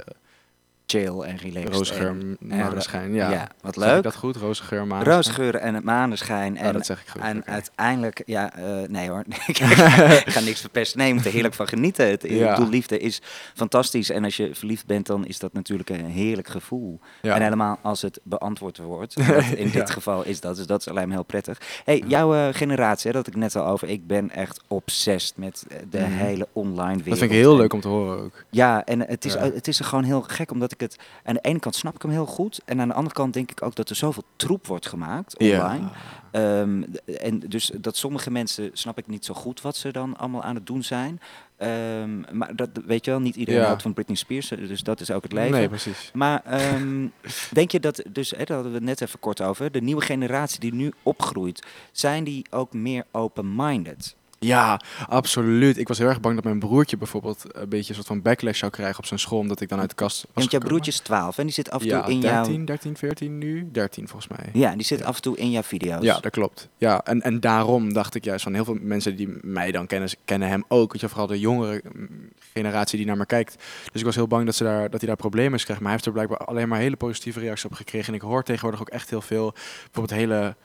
Chill 0.91 1.19
en 1.21 1.37
relaxed. 1.37 1.73
roze 1.75 1.93
geur, 1.93 2.07
en- 2.09 2.37
maneschijn. 2.39 3.13
Ja, 3.13 3.31
ja, 3.31 3.47
wat 3.61 3.73
Zeg 3.75 3.83
ik 3.87 3.89
leuk. 3.93 4.03
dat 4.03 4.15
goed? 4.15 4.35
Roze 4.35 4.63
geur, 4.63 4.87
maneschijn? 4.87 5.15
Roze 5.15 5.33
geur 5.33 5.55
en 5.55 5.73
het 5.75 5.83
maneschijn. 5.83 6.53
Oh, 6.57 6.61
En, 6.63 6.73
dat 6.73 6.85
zeg 6.85 7.01
ik 7.01 7.07
goed. 7.07 7.21
en 7.21 7.45
uiteindelijk, 7.45 8.21
ja, 8.25 8.53
eh, 8.55 8.63
nee 8.87 9.09
hoor, 9.09 9.23
ik 9.47 9.57
ga 10.33 10.39
niks 10.39 10.59
verpesten. 10.61 10.99
Nee, 10.99 11.13
moet 11.13 11.25
er 11.25 11.31
heerlijk 11.31 11.53
van 11.53 11.67
genieten. 11.67 12.07
Het, 12.09 12.23
Ja. 12.27 12.57
liefde 12.69 12.99
is 12.99 13.21
fantastisch. 13.55 14.09
En 14.09 14.23
als 14.23 14.37
je 14.37 14.55
verliefd 14.55 14.85
bent, 14.85 15.05
dan 15.05 15.25
is 15.25 15.39
dat 15.39 15.53
natuurlijk 15.53 15.89
een 15.89 16.05
heerlijk 16.05 16.47
gevoel. 16.47 16.99
Ja. 17.21 17.35
En 17.35 17.41
helemaal 17.41 17.79
als 17.81 18.01
het 18.01 18.19
beantwoord 18.23 18.77
wordt. 18.77 19.15
in 19.55 19.69
dit 19.69 19.89
geval 19.89 20.25
is 20.25 20.39
dat. 20.39 20.55
Dus 20.55 20.65
dat 20.65 20.79
is 20.79 20.87
alleen 20.89 21.05
maar 21.07 21.15
heel 21.15 21.25
prettig. 21.25 21.57
hey, 21.83 22.03
jouw 22.07 22.33
eh, 22.33 22.47
generatie, 22.51 23.11
hè, 23.11 23.17
dat 23.17 23.27
ik 23.27 23.35
net 23.35 23.55
al 23.55 23.65
over. 23.65 23.89
Ik 23.89 24.07
ben 24.07 24.29
echt 24.31 24.61
obsessed 24.67 25.37
met 25.37 25.65
eh, 25.69 25.77
de 25.89 25.97
Mhm. 25.99 26.11
hele 26.11 26.47
online 26.53 26.87
wereld. 26.87 27.05
Dat 27.09 27.17
vind 27.17 27.31
ik 27.31 27.37
heel 27.37 27.55
leuk 27.55 27.73
om 27.73 27.81
te 27.81 27.87
horen 27.87 28.23
ook. 28.23 28.43
Ja, 28.49 28.85
en 28.85 28.99
het 28.99 29.25
is, 29.25 29.33
het 29.33 29.67
is 29.67 29.79
er 29.79 29.85
gewoon 29.85 30.03
heel 30.03 30.21
gek, 30.21 30.51
omdat 30.51 30.71
ik 30.71 30.78
het... 30.81 30.95
Aan 31.23 31.33
de 31.33 31.41
ene 31.41 31.59
kant 31.59 31.75
snap 31.75 31.95
ik 31.95 32.01
hem 32.01 32.11
heel 32.11 32.25
goed. 32.25 32.59
En 32.65 32.81
aan 32.81 32.87
de 32.87 32.93
andere 32.93 33.15
kant 33.15 33.33
denk 33.33 33.51
ik 33.51 33.61
ook 33.61 33.75
dat 33.75 33.89
er 33.89 33.95
zoveel 33.95 34.23
troep 34.35 34.67
wordt 34.67 34.87
gemaakt 34.87 35.37
online. 35.37 35.89
Ehm, 36.31 36.83
en 37.19 37.39
dus 37.39 37.71
dat 37.77 37.97
sommige 37.97 38.31
mensen 38.31 38.69
snap 38.73 38.97
ik 38.97 39.07
niet 39.07 39.25
zo 39.25 39.33
goed 39.33 39.61
wat 39.61 39.75
ze 39.75 39.91
dan 39.91 40.17
allemaal 40.17 40.43
aan 40.43 40.55
het 40.55 40.65
doen 40.67 40.83
zijn. 40.83 41.19
Ehm, 41.57 42.37
maar 42.37 42.55
dat 42.55 42.69
weet 42.85 43.05
je 43.05 43.11
wel, 43.11 43.19
niet 43.19 43.35
iedereen 43.35 43.59
Ja. 43.59 43.65
houdt 43.65 43.81
van 43.81 43.93
Britney 43.93 44.15
Spears, 44.17 44.47
dus 44.47 44.83
dat 44.83 44.99
is 44.99 45.11
ook 45.11 45.23
het 45.23 45.31
leven. 45.33 45.51
Nee, 45.51 45.67
precies. 45.69 46.11
Maar 46.13 46.41
ehm, 46.45 47.07
denk 47.51 47.71
je 47.71 47.79
dat, 47.79 48.03
dus 48.09 48.29
hè, 48.31 48.37
daar 48.43 48.55
hadden 48.55 48.71
we 48.71 48.77
het 48.77 48.87
net 48.87 49.01
even 49.01 49.19
kort 49.19 49.41
over, 49.41 49.71
de 49.71 49.81
nieuwe 49.81 50.01
generatie 50.01 50.59
die 50.59 50.73
nu 50.73 50.93
opgroeit, 51.03 51.65
zijn 51.91 52.23
die 52.23 52.45
ook 52.49 52.73
meer 52.73 53.05
open-minded? 53.11 54.15
Ja, 54.39 54.81
absoluut. 55.07 55.77
Ik 55.77 55.87
was 55.87 55.97
heel 55.97 56.07
erg 56.07 56.19
bang 56.19 56.35
dat 56.35 56.43
mijn 56.43 56.59
broertje 56.59 56.97
bijvoorbeeld 56.97 57.45
een 57.51 57.69
beetje 57.69 57.89
een 57.89 57.95
soort 57.95 58.07
van 58.07 58.21
backlash 58.21 58.59
zou 58.59 58.71
krijgen 58.71 58.97
op 58.97 59.05
zijn 59.05 59.19
school, 59.19 59.39
omdat 59.39 59.61
ik 59.61 59.69
dan 59.69 59.79
uit 59.79 59.89
de 59.89 59.95
kast 59.95 60.21
was 60.21 60.31
Want 60.33 60.51
jouw 60.51 60.59
broertje 60.59 60.91
is 60.91 60.99
12 60.99 61.37
en 61.37 61.43
die 61.43 61.53
zit 61.53 61.71
af 61.71 61.81
en 61.81 61.87
toe 61.87 61.97
ja, 61.97 62.05
in 62.05 62.21
13, 62.21 62.53
jouw... 62.53 62.63
13, 62.65 62.97
14 62.97 63.37
nu? 63.37 63.69
13 63.71 64.07
volgens 64.07 64.37
mij. 64.37 64.49
Ja, 64.53 64.75
die 64.75 64.85
zit 64.85 64.99
Ja. 64.99 65.05
af 65.05 65.15
en 65.15 65.21
toe 65.21 65.37
in 65.37 65.51
jouw 65.51 65.63
video's. 65.63 66.03
Ja, 66.03 66.19
dat 66.19 66.31
klopt. 66.31 66.67
Ja, 66.77 67.01
en, 67.03 67.21
en 67.21 67.39
daarom 67.39 67.93
dacht 67.93 68.15
ik 68.15 68.23
juist 68.23 68.43
van 68.43 68.53
heel 68.53 68.65
veel 68.65 68.77
mensen 68.81 69.15
die 69.15 69.37
mij 69.41 69.71
dan 69.71 69.87
kennen, 69.87 70.09
kennen 70.25 70.47
hem 70.47 70.63
ook. 70.67 70.91
Weet 70.91 71.01
je, 71.01 71.09
vooral 71.09 71.27
de 71.27 71.39
jongere 71.39 71.81
mm, 71.93 72.29
generatie 72.53 72.97
die 72.97 73.07
naar 73.07 73.17
me 73.17 73.25
kijkt. 73.25 73.55
Dus 73.91 73.99
ik 74.01 74.05
was 74.05 74.15
heel 74.15 74.27
bang 74.27 74.45
dat, 74.45 74.55
ze 74.55 74.63
daar, 74.63 74.89
dat 74.89 74.99
hij 74.99 75.07
daar 75.07 75.17
problemen 75.17 75.51
mee 75.51 75.63
kreeg. 75.63 75.77
Maar 75.77 75.85
hij 75.85 75.91
heeft 75.91 76.05
er 76.05 76.11
blijkbaar 76.11 76.37
alleen 76.37 76.67
maar 76.67 76.79
hele 76.79 76.95
positieve 76.95 77.39
reacties 77.39 77.65
op 77.65 77.73
gekregen. 77.73 78.07
En 78.07 78.13
ik 78.13 78.21
hoor 78.21 78.43
tegenwoordig 78.43 78.81
ook 78.81 78.89
echt 78.89 79.09
heel 79.09 79.21
veel, 79.21 79.51
bijvoorbeeld 79.83 80.19
hele... 80.19 80.55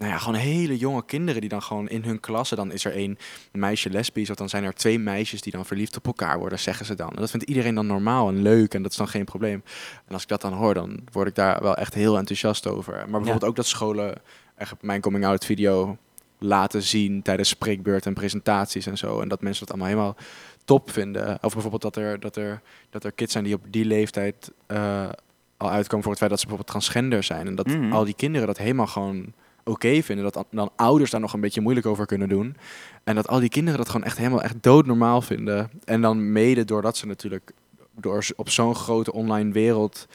Nou 0.00 0.12
ja, 0.12 0.18
gewoon 0.18 0.34
hele 0.34 0.76
jonge 0.78 1.04
kinderen 1.04 1.40
die 1.40 1.50
dan 1.50 1.62
gewoon 1.62 1.88
in 1.88 2.02
hun 2.04 2.20
klasse... 2.20 2.54
dan 2.54 2.72
is 2.72 2.84
er 2.84 2.92
één 2.92 3.18
meisje 3.52 3.90
lesbisch... 3.90 4.30
of 4.30 4.36
dan 4.36 4.48
zijn 4.48 4.64
er 4.64 4.74
twee 4.74 4.98
meisjes 4.98 5.40
die 5.40 5.52
dan 5.52 5.66
verliefd 5.66 5.96
op 5.96 6.06
elkaar 6.06 6.38
worden, 6.38 6.58
zeggen 6.58 6.86
ze 6.86 6.94
dan. 6.94 7.08
En 7.10 7.16
dat 7.16 7.30
vindt 7.30 7.46
iedereen 7.48 7.74
dan 7.74 7.86
normaal 7.86 8.28
en 8.28 8.42
leuk 8.42 8.74
en 8.74 8.82
dat 8.82 8.90
is 8.90 8.96
dan 8.96 9.08
geen 9.08 9.24
probleem. 9.24 9.62
En 10.06 10.12
als 10.12 10.22
ik 10.22 10.28
dat 10.28 10.40
dan 10.40 10.52
hoor, 10.52 10.74
dan 10.74 11.00
word 11.12 11.28
ik 11.28 11.34
daar 11.34 11.62
wel 11.62 11.76
echt 11.76 11.94
heel 11.94 12.16
enthousiast 12.18 12.66
over. 12.66 12.92
Maar 12.94 13.06
bijvoorbeeld 13.06 13.44
ook 13.44 13.56
dat 13.56 13.66
scholen 13.66 14.14
echt 14.56 14.74
mijn 14.80 15.00
coming-out 15.00 15.44
video 15.44 15.96
laten 16.38 16.82
zien 16.82 17.22
tijdens 17.22 17.48
spreekbeurt 17.48 18.06
en 18.06 18.14
presentaties 18.14 18.86
en 18.86 18.98
zo. 18.98 19.20
En 19.20 19.28
dat 19.28 19.42
mensen 19.42 19.66
dat 19.66 19.74
allemaal 19.74 19.92
helemaal 19.92 20.16
top 20.64 20.90
vinden. 20.90 21.38
Of 21.42 21.52
bijvoorbeeld 21.52 21.82
dat 21.82 21.96
er, 21.96 22.20
dat 22.20 22.36
er, 22.36 22.60
dat 22.90 23.04
er 23.04 23.12
kids 23.12 23.32
zijn 23.32 23.44
die 23.44 23.54
op 23.54 23.62
die 23.70 23.84
leeftijd 23.84 24.52
eh, 24.66 25.08
al 25.56 25.70
uitkomen 25.70 26.02
voor 26.02 26.10
het 26.10 26.20
feit 26.20 26.30
dat 26.30 26.40
ze 26.40 26.46
bijvoorbeeld 26.46 26.80
transgender 26.80 27.22
zijn. 27.22 27.46
En 27.46 27.54
dat 27.54 27.66
Mhm. 27.66 27.92
al 27.92 28.04
die 28.04 28.14
kinderen 28.14 28.46
dat 28.46 28.58
helemaal 28.58 28.86
gewoon 28.86 29.32
oké 29.70 30.02
vinden. 30.02 30.32
Dat 30.32 30.44
dan- 30.50 30.70
ouders 30.76 31.10
daar 31.10 31.20
nog 31.20 31.32
een 31.32 31.40
beetje 31.40 31.60
moeilijk 31.60 31.86
over 31.86 32.06
kunnen 32.06 32.28
doen. 32.28 32.56
En 33.04 33.14
dat 33.14 33.28
al 33.28 33.40
die 33.40 33.48
kinderen 33.48 33.78
dat 33.78 33.88
gewoon 33.88 34.06
echt 34.06 34.18
helemaal 34.18 34.42
echt 34.42 34.62
doodnormaal 34.62 35.22
vinden. 35.22 35.70
En 35.84 36.00
dan 36.00 36.32
mede 36.32 36.64
doordat 36.64 36.96
ze 36.96 37.06
natuurlijk 37.06 37.52
door 37.96 38.24
op 38.36 38.48
zo'n 38.48 38.74
grote 38.74 39.12
online 39.12 39.52
wereld 39.52 40.06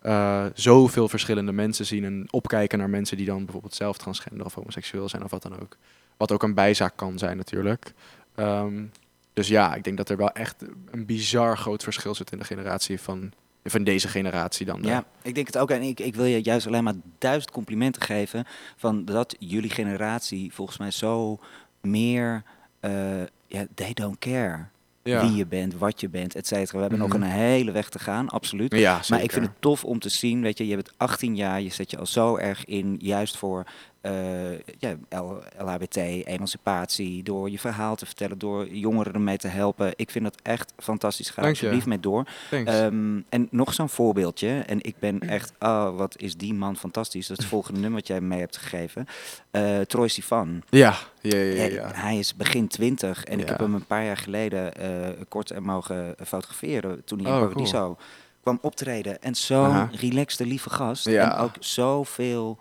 eh, 0.00 0.44
zoveel 0.54 1.08
verschillende 1.08 1.52
mensen 1.52 1.86
zien 1.86 2.04
en 2.04 2.26
opkijken 2.30 2.78
naar 2.78 2.90
mensen 2.90 3.16
die 3.16 3.26
dan 3.26 3.44
bijvoorbeeld 3.44 3.74
zelf 3.74 3.98
transgender 3.98 4.46
of 4.46 4.54
homoseksueel 4.54 5.08
zijn 5.08 5.24
of 5.24 5.30
wat 5.30 5.42
dan 5.42 5.60
ook. 5.60 5.76
Wat 6.16 6.32
ook 6.32 6.42
een 6.42 6.54
bijzaak 6.54 6.96
kan 6.96 7.18
zijn 7.18 7.36
natuurlijk. 7.36 7.92
Ehm, 8.34 8.84
dus 9.32 9.48
ja, 9.48 9.74
ik 9.74 9.84
denk 9.84 9.96
dat 9.96 10.08
er 10.08 10.16
wel 10.16 10.30
echt 10.32 10.64
een 10.90 11.06
bizar 11.06 11.58
groot 11.58 11.82
verschil 11.82 12.14
zit 12.14 12.32
in 12.32 12.38
de 12.38 12.44
generatie 12.44 13.00
van, 13.00 13.32
van 13.64 13.84
deze 13.84 14.08
generatie 14.08 14.66
dan. 14.66 14.80
Ja, 14.82 15.04
ik 15.22 15.34
denk 15.34 15.46
het 15.46 15.58
ook. 15.58 15.70
En 15.70 15.82
ik, 15.82 16.00
ik 16.00 16.14
wil 16.14 16.24
je 16.24 16.42
juist 16.42 16.66
alleen 16.66 16.84
maar 16.84 16.94
duizend 17.18 17.50
complimenten 17.52 18.02
geven 18.02 18.44
van 18.76 19.04
dat 19.04 19.36
jullie 19.38 19.70
generatie 19.70 20.52
volgens 20.54 20.78
mij 20.78 20.90
zo 20.90 21.38
meer, 21.80 22.42
eh 22.80 23.22
ja, 23.46 23.64
they 23.74 23.92
don't 23.92 24.18
care 24.18 24.66
Ja. 25.02 25.20
wie 25.26 25.36
je 25.36 25.46
bent, 25.46 25.74
wat 25.78 26.00
je 26.00 26.08
bent, 26.08 26.34
et 26.34 26.46
cetera. 26.46 26.72
We 26.74 26.80
hebben 26.80 26.98
nog 26.98 27.08
Mhm. 27.08 27.22
een 27.22 27.28
hele 27.30 27.70
weg 27.70 27.88
te 27.88 27.98
gaan, 27.98 28.28
absoluut. 28.28 28.74
Ja, 28.74 29.00
Maar 29.08 29.22
ik 29.22 29.32
vind 29.32 29.46
het 29.46 29.54
tof 29.60 29.84
om 29.84 29.98
te 29.98 30.08
zien, 30.08 30.42
weet 30.42 30.58
je, 30.58 30.66
je 30.66 30.74
bent 30.74 30.92
18 30.96 31.36
jaar, 31.36 31.60
je 31.60 31.70
zet 31.70 31.90
je 31.90 31.98
al 31.98 32.06
zo 32.06 32.36
erg 32.36 32.64
in, 32.64 32.96
juist 33.00 33.36
voor 33.36 33.64
eh, 34.00 34.58
ja, 34.78 34.96
L- 35.22 35.42
LHBT, 35.64 35.96
emancipatie, 35.96 37.22
door 37.22 37.50
je 37.50 37.58
verhaal 37.58 37.96
te 37.96 38.06
vertellen, 38.06 38.38
door 38.38 38.68
jongeren 38.68 39.12
ermee 39.12 39.36
te 39.36 39.48
helpen. 39.48 39.92
Ik 39.96 40.10
vind 40.10 40.24
dat 40.24 40.36
echt 40.42 40.72
fantastisch. 40.76 41.30
Ga 41.30 41.42
alsjeblieft 41.48 41.86
mee 41.86 42.00
door. 42.00 42.24
Ehm, 42.50 43.20
en 43.28 43.48
nog 43.50 43.74
zo'n 43.74 43.88
voorbeeldje. 43.88 44.62
En 44.66 44.78
ik 44.82 44.94
ben 44.98 45.20
echt, 45.20 45.52
oh, 45.58 45.96
wat 45.96 46.14
is 46.18 46.36
die 46.36 46.54
man 46.54 46.76
fantastisch. 46.76 47.26
Dat 47.26 47.36
is 47.38 47.42
het 47.44 47.52
volgende 47.56 47.80
nummer 47.80 47.98
wat 47.98 48.08
jij 48.08 48.20
mee 48.20 48.38
hebt 48.40 48.56
gegeven. 48.56 49.06
Eh 49.50 49.78
Troy 49.80 50.08
Sivan. 50.08 50.62
ja, 50.68 50.94
ja, 51.20 51.36
ja, 51.38 51.62
ja. 51.62 51.64
Ja. 51.64 51.90
Hij 51.94 52.18
is 52.18 52.34
begin 52.36 52.68
twintig 52.68 53.24
en 53.24 53.40
ik 53.40 53.48
heb 53.48 53.58
hem 53.58 53.74
een 53.74 53.86
paar 53.86 54.04
jaar 54.04 54.16
geleden 54.16 54.74
eh, 54.74 55.08
kort 55.28 55.50
en 55.50 55.62
mogen 55.62 56.14
fotograferen 56.26 57.04
toen 57.04 57.18
hij 57.20 57.30
Oh, 57.32 57.36
in 57.36 57.42
cool. 57.42 57.52
Paradiso 57.52 57.96
kwam 58.42 58.58
optreden. 58.62 59.22
En 59.22 59.34
zo'n 59.34 59.90
relaxte, 59.92 60.46
lieve 60.46 60.70
gast. 60.70 61.04
Ja. 61.08 61.32
En 61.36 61.38
ook 61.44 61.54
zoveel... 61.60 62.58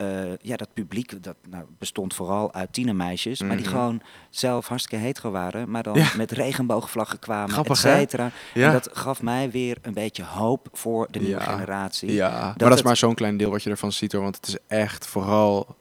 eh, 0.00 0.32
ja, 0.40 0.56
dat 0.56 0.68
publiek 0.74 1.22
dat 1.22 1.36
nou, 1.50 1.64
bestond 1.78 2.14
vooral 2.14 2.52
uit 2.54 2.72
tienermeisjes, 2.72 3.40
maar 3.40 3.56
die 3.56 3.66
Mhm. 3.66 3.74
gewoon 3.74 4.02
zelf 4.30 4.66
hartstikke 4.68 5.04
hetero 5.04 5.30
waren, 5.30 5.70
maar 5.70 5.82
dan 5.82 5.94
Ja. 5.94 6.10
met 6.16 6.30
regenboogvlaggen 6.30 7.18
kwamen, 7.18 7.46
et 7.46 7.52
Grappig, 7.52 7.82
hè? 7.82 7.90
cetera. 7.98 8.30
Ja. 8.54 8.66
En 8.66 8.72
dat 8.72 8.88
gaf 8.92 9.22
mij 9.22 9.50
weer 9.50 9.76
een 9.82 9.94
beetje 9.94 10.24
hoop 10.24 10.68
voor 10.72 11.06
de 11.10 11.18
nieuwe 11.18 11.40
Ja. 11.40 11.52
generatie. 11.52 12.12
Ja, 12.12 12.30
maar 12.40 12.54
dat 12.68 12.74
is 12.78 12.82
maar 12.82 12.96
zo'n 12.96 13.14
klein 13.14 13.36
deel 13.36 13.50
wat 13.50 13.62
je 13.62 13.70
ervan 13.70 13.92
ziet 13.92 14.12
hoor. 14.12 14.22
Want 14.22 14.36
het 14.36 14.46
is 14.46 14.56
echt 14.66 15.06
vooral. 15.06 15.76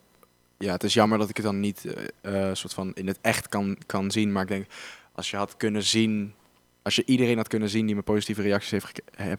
Ja, 0.58 0.72
het 0.72 0.84
is 0.84 0.94
jammer 0.94 1.18
dat 1.18 1.30
ik 1.30 1.36
het 1.36 1.46
dan 1.46 1.60
niet 1.60 1.86
eh, 2.22 2.50
eh, 2.50 2.56
soort 2.56 2.74
van 2.74 2.92
in 2.94 3.08
het 3.08 3.18
echt 3.22 3.48
kan, 3.50 3.78
kan 3.86 4.12
zien. 4.12 4.32
Maar 4.32 4.42
ik 4.44 4.48
denk, 4.50 4.66
als 5.16 5.30
je 5.32 5.38
had 5.38 5.58
kunnen 5.58 5.84
zien. 5.84 6.34
Als 6.82 6.96
je 6.96 7.04
iedereen 7.06 7.38
had 7.38 7.48
kunnen 7.48 7.70
zien 7.70 7.86
die 7.86 7.96
me 7.96 8.02
positieve 8.02 8.42
reacties 8.42 8.72
heeft 8.72 8.86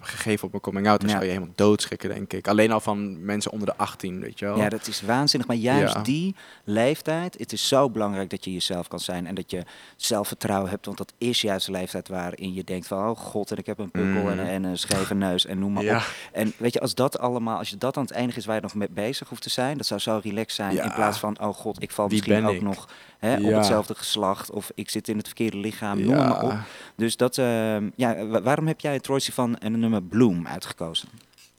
gegeven 0.01 0.45
op 0.45 0.51
mijn 0.51 0.63
coming 0.63 0.89
out, 0.89 1.01
dan 1.01 1.09
Ja. 1.09 1.15
zou 1.15 1.27
je 1.27 1.33
helemaal 1.33 1.55
doodschrikken, 1.57 2.09
denk 2.09 2.33
ik. 2.33 2.49
Alleen 2.49 2.73
al 2.73 2.81
van 2.81 3.25
mensen 3.25 3.51
onder 3.51 3.67
de 3.67 3.77
18, 3.77 4.21
weet 4.21 4.39
je 4.39 4.45
wel. 4.45 4.57
Ja, 4.57 4.69
dat 4.69 4.87
is 4.87 5.03
waanzinnig. 5.03 5.49
Maar 5.49 5.57
juist 5.57 5.95
Ja. 5.95 6.03
die 6.03 6.35
leeftijd, 6.65 7.39
het 7.39 7.53
is 7.53 7.69
zo 7.69 7.91
belangrijk 7.91 8.31
dat 8.31 8.45
je 8.45 8.53
jezelf 8.53 8.89
kan 8.89 9.01
zijn 9.01 9.27
en 9.27 9.35
dat 9.35 9.51
je 9.51 9.63
zelfvertrouwen 9.97 10.71
hebt. 10.71 10.87
Want 10.87 10.99
dat 10.99 11.13
is 11.19 11.41
juist 11.41 11.67
de 11.67 11.73
leeftijd 11.73 12.09
waarin 12.09 12.55
je 12.55 12.65
denkt 12.65 12.87
van, 12.87 13.09
oh 13.09 13.17
god, 13.17 13.51
en 13.51 13.57
ik 13.57 13.67
heb 13.67 13.79
een 13.79 13.91
pukkel 13.91 14.31
en, 14.31 14.37
Mhm. 14.37 14.47
en 14.47 14.65
een 14.65 14.79
scheve 14.79 15.15
neus 15.15 15.47
en 15.47 15.59
noem 15.59 15.73
maar 15.73 15.83
Ja. 15.85 15.97
op. 15.97 16.15
En 16.33 16.53
weet 16.57 16.73
je, 16.73 16.81
als 16.81 16.95
dat 16.95 17.19
allemaal, 17.19 17.59
als 17.59 17.71
je 17.71 17.77
dat 17.77 17.97
aan 17.97 18.03
het 18.03 18.13
enige 18.15 18.39
is 18.39 18.45
waar 18.47 18.55
je 18.57 18.61
nog 18.63 18.75
mee 18.75 18.89
bezig 18.91 19.29
hoeft 19.29 19.43
te 19.43 19.51
zijn, 19.51 19.77
dat 19.77 19.87
zou 19.87 20.01
zo 20.01 20.21
relaxed 20.23 20.53
zijn. 20.55 20.79
In 20.83 20.93
plaats 20.95 21.19
van, 21.19 21.41
oh 21.41 21.55
god, 21.55 21.83
ik 21.83 21.91
val 21.91 22.09
Wie 22.09 22.15
misschien 22.17 22.41
ben 22.43 22.51
ook 22.51 22.57
ik? 22.57 22.63
nog 22.63 22.89
hè, 23.21 23.37
op 23.37 23.53
hetzelfde 23.53 23.95
geslacht 23.95 24.51
of 24.51 24.71
ik 24.75 24.91
zit 24.91 25.09
in 25.09 25.17
het 25.17 25.27
verkeerde 25.27 25.57
lichaam, 25.57 26.01
noem 26.01 26.15
Ja. 26.17 26.29
maar 26.29 26.43
op. 26.43 26.53
Dus 26.97 27.17
dat, 27.17 27.39
ehm, 27.39 27.89
ja, 27.97 28.27
wa- 28.27 28.43
waarom 28.43 28.67
heb 28.67 28.81
jij 28.81 29.01
Troy 29.01 29.21
van 29.21 29.57
en 29.59 29.73
het 29.73 29.81
nummer 29.81 30.03
Bloom 30.03 30.47
uitgekozen? 30.47 31.09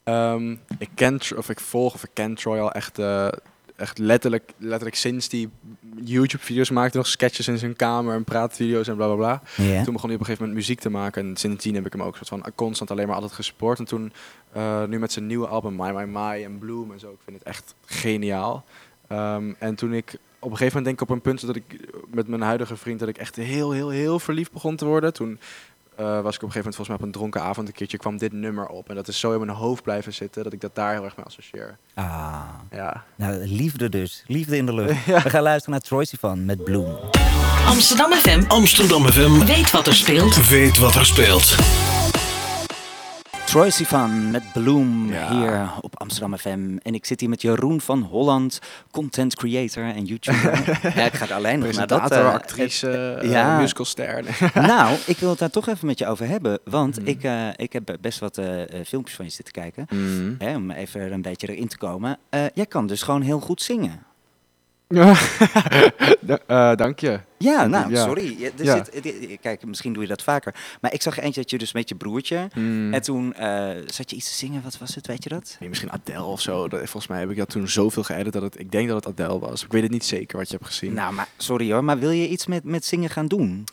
Ehm, 0.04 0.50
ik 0.78 0.88
ken, 0.94 1.20
of 1.36 1.48
ik 1.50 1.60
volg 1.60 1.94
of 1.94 2.04
ik 2.04 2.10
ken 2.12 2.34
Troy 2.34 2.58
al 2.58 2.72
echt, 2.72 2.98
eh, 2.98 3.28
echt 3.76 3.98
letterlijk, 3.98 4.52
letterlijk 4.58 4.96
sinds 4.96 5.28
die 5.28 5.48
YouTube-video's 6.04 6.70
maakte, 6.70 6.96
nog 6.96 7.06
sketches 7.06 7.48
in 7.48 7.58
zijn 7.58 7.76
kamer 7.76 8.14
en 8.14 8.24
praatvideo's 8.24 8.88
en 8.88 8.96
bla 8.96 9.06
bla 9.06 9.14
bla. 9.14 9.42
Toen 9.56 9.64
begon 9.66 9.84
hij 9.84 9.94
op 9.94 10.02
een 10.02 10.08
gegeven 10.18 10.38
moment 10.38 10.54
muziek 10.54 10.80
te 10.80 10.90
maken. 10.90 11.26
En 11.28 11.36
sindsdien 11.36 11.74
heb 11.74 11.86
ik 11.86 11.92
hem 11.92 12.02
ook 12.02 12.16
soort 12.16 12.28
van 12.28 12.44
constant 12.54 12.90
alleen 12.90 13.06
maar 13.06 13.14
altijd 13.14 13.32
gesupport. 13.32 13.78
En 13.78 13.84
toen, 13.84 14.12
eh, 14.52 14.84
nu 14.84 14.98
met 14.98 15.12
zijn 15.12 15.26
nieuwe 15.26 15.46
album 15.46 15.76
My 15.76 15.90
My 15.90 16.04
My 16.04 16.44
en 16.44 16.58
Bloom 16.58 16.92
en 16.92 16.98
zo, 17.00 17.10
ik 17.10 17.18
vind 17.24 17.38
het 17.38 17.46
echt 17.46 17.74
geniaal. 17.84 18.64
Ehm, 19.08 19.52
en 19.58 19.74
toen 19.74 19.92
ik 19.94 20.14
op 20.42 20.50
een 20.50 20.56
gegeven 20.56 20.78
moment 20.78 20.84
denk 20.84 21.00
ik 21.00 21.00
op 21.00 21.10
een 21.10 21.20
punt 21.20 21.46
dat 21.46 21.56
ik 21.56 21.88
met 22.10 22.28
mijn 22.28 22.42
huidige 22.42 22.76
vriend 22.76 22.98
dat 22.98 23.08
ik 23.08 23.18
echt 23.18 23.36
heel, 23.36 23.70
heel, 23.70 23.88
heel 23.88 24.18
verliefd 24.18 24.52
begon 24.52 24.76
te 24.76 24.84
worden. 24.84 25.12
Toen 25.12 25.38
eh, 25.96 26.20
was 26.20 26.34
ik 26.34 26.42
op 26.42 26.48
een 26.48 26.52
gegeven 26.52 26.58
moment 26.58 26.74
volgens 26.74 26.88
mij 26.88 26.96
op 26.96 27.02
een 27.02 27.12
dronken 27.12 27.42
avond 27.42 27.68
een 27.68 27.74
keertje 27.74 27.98
kwam 27.98 28.18
dit 28.18 28.32
nummer 28.32 28.66
op. 28.66 28.88
En 28.88 28.94
dat 28.94 29.08
is 29.08 29.20
zo 29.20 29.32
in 29.32 29.46
mijn 29.46 29.58
hoofd 29.58 29.82
blijven 29.82 30.14
zitten 30.14 30.44
dat 30.44 30.52
ik 30.52 30.60
dat 30.60 30.74
daar 30.74 30.92
heel 30.92 31.04
erg 31.04 31.16
mee 31.16 31.26
associeer. 31.26 31.76
Ah. 31.94 32.42
Ja. 32.70 33.04
Nou, 33.14 33.46
liefde 33.46 33.88
dus. 33.88 34.24
Liefde 34.26 34.56
in 34.56 34.66
de 34.66 34.74
lucht. 34.74 35.04
We 35.24 35.30
gaan 35.30 35.42
luisteren 35.42 35.70
naar 35.70 35.80
Troy 35.80 36.06
van 36.18 36.44
met 36.44 36.64
Bloem. 36.64 36.96
Amsterdam 37.66 38.12
FM 38.12 38.42
Amsterdam 38.48 39.06
FM 39.06 39.44
weet 39.46 39.70
wat 39.70 39.86
er 39.86 39.94
speelt. 39.94 40.48
weet 40.48 40.78
wat 40.78 40.94
er 40.94 41.06
speelt. 41.06 41.81
Troy 43.52 43.70
Sivan 43.70 44.30
met 44.30 44.42
Bloom 44.52 45.08
Ja. 45.12 45.30
hier 45.32 45.70
op 45.80 46.00
Amsterdam 46.00 46.36
FM. 46.38 46.76
En 46.82 46.94
ik 46.94 47.04
zit 47.04 47.20
hier 47.20 47.28
met 47.28 47.42
Jeroen 47.42 47.80
van 47.80 48.02
Holland, 48.02 48.58
content 48.90 49.34
creator 49.36 49.84
en 49.84 50.04
YouTuber. 50.04 50.78
ja, 50.96 51.02
ik 51.04 51.12
ga 51.12 51.24
er 51.24 51.34
alleen 51.34 51.58
nog 51.58 51.72
naar 51.72 51.86
dat. 51.86 52.10
Eh, 52.10 52.32
actrice, 52.32 52.90
eh, 52.90 53.30
ja. 53.30 53.58
musicalster. 53.58 54.24
nou, 54.54 54.96
ik 55.06 55.16
wil 55.18 55.30
het 55.30 55.38
daar 55.38 55.50
toch 55.50 55.68
even 55.68 55.86
met 55.86 55.98
je 55.98 56.06
over 56.06 56.26
hebben. 56.28 56.58
Want 56.64 56.98
Mhm. 57.00 57.08
ik, 57.08 57.22
ik 57.56 57.72
heb 57.72 57.96
best 58.00 58.18
wat 58.18 58.40
filmpjes 58.86 59.16
van 59.16 59.24
je 59.24 59.30
zitten 59.30 59.54
kijken. 59.54 59.86
Mm. 59.90 60.34
Hè, 60.38 60.56
om 60.56 60.70
even 60.70 61.12
een 61.12 61.22
beetje 61.22 61.48
erin 61.52 61.68
te 61.68 61.78
komen. 61.78 62.18
Jij 62.54 62.66
kan 62.66 62.86
dus 62.86 63.02
gewoon 63.02 63.22
heel 63.22 63.40
goed 63.40 63.62
zingen. 63.62 64.02
Eh, 66.46 66.74
dank 66.74 66.98
je. 66.98 67.20
Ja, 67.38 67.66
nou, 67.66 67.90
Ja. 67.90 68.04
sorry. 68.04 68.34
Je- 68.38 68.52
Er 68.58 68.64
Ja. 68.64 68.84
zit, 68.84 69.38
kijk, 69.40 69.64
misschien 69.64 69.92
doe 69.92 70.02
je 70.02 70.08
dat 70.08 70.22
vaker. 70.22 70.54
Maar 70.80 70.92
ik 70.92 71.02
zag 71.02 71.18
eentje 71.18 71.40
dat 71.40 71.50
je 71.50 71.58
dus 71.58 71.72
met 71.72 71.88
je 71.88 71.94
broertje... 71.94 72.48
Mm. 72.54 72.94
En 72.94 73.02
toen 73.02 73.34
eh, 73.34 73.68
zat 73.86 74.10
je 74.10 74.16
iets 74.16 74.28
te 74.30 74.34
zingen. 74.36 74.62
Wat 74.62 74.78
was 74.78 74.94
het, 74.94 75.06
weet 75.06 75.22
je 75.22 75.28
dat? 75.28 75.56
Nee, 75.60 75.68
misschien 75.68 75.92
Adele 75.92 76.22
of 76.22 76.40
zo. 76.40 76.68
Dat, 76.68 76.78
volgens 76.78 77.06
mij 77.06 77.20
heb 77.20 77.30
ik 77.30 77.36
dat 77.36 77.48
toen 77.50 77.68
zoveel 77.68 78.02
geëdit 78.02 78.32
dat 78.32 78.42
het, 78.42 78.58
ik 78.60 78.72
denk 78.72 78.88
dat 78.88 79.04
het 79.04 79.20
Adele 79.20 79.38
was. 79.38 79.64
Ik 79.64 79.72
weet 79.72 79.82
het 79.82 79.90
niet 79.90 80.04
zeker 80.04 80.38
wat 80.38 80.48
je 80.50 80.54
hebt 80.56 80.66
gezien. 80.68 80.92
Nou, 80.92 81.12
maar 81.14 81.28
sorry 81.36 81.72
hoor. 81.72 81.84
Maar 81.84 81.98
wil 81.98 82.10
je 82.10 82.28
iets 82.28 82.46
met, 82.46 82.64
met 82.64 82.84
zingen 82.84 83.10
gaan 83.10 83.26
doen? 83.26 83.64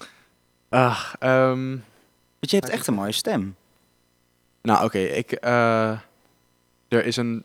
Ah, 0.70 1.14
ehm, 1.20 1.70
Want 2.40 2.52
je 2.52 2.56
hebt 2.56 2.70
echt 2.70 2.88
een 2.88 2.94
mooie 2.94 3.12
stem. 3.12 3.56
nou 4.62 4.86
oké, 4.86 5.00
ik, 5.00 5.32
eh, 5.32 5.90
er 6.88 7.06
is 7.06 7.16
een 7.18 7.44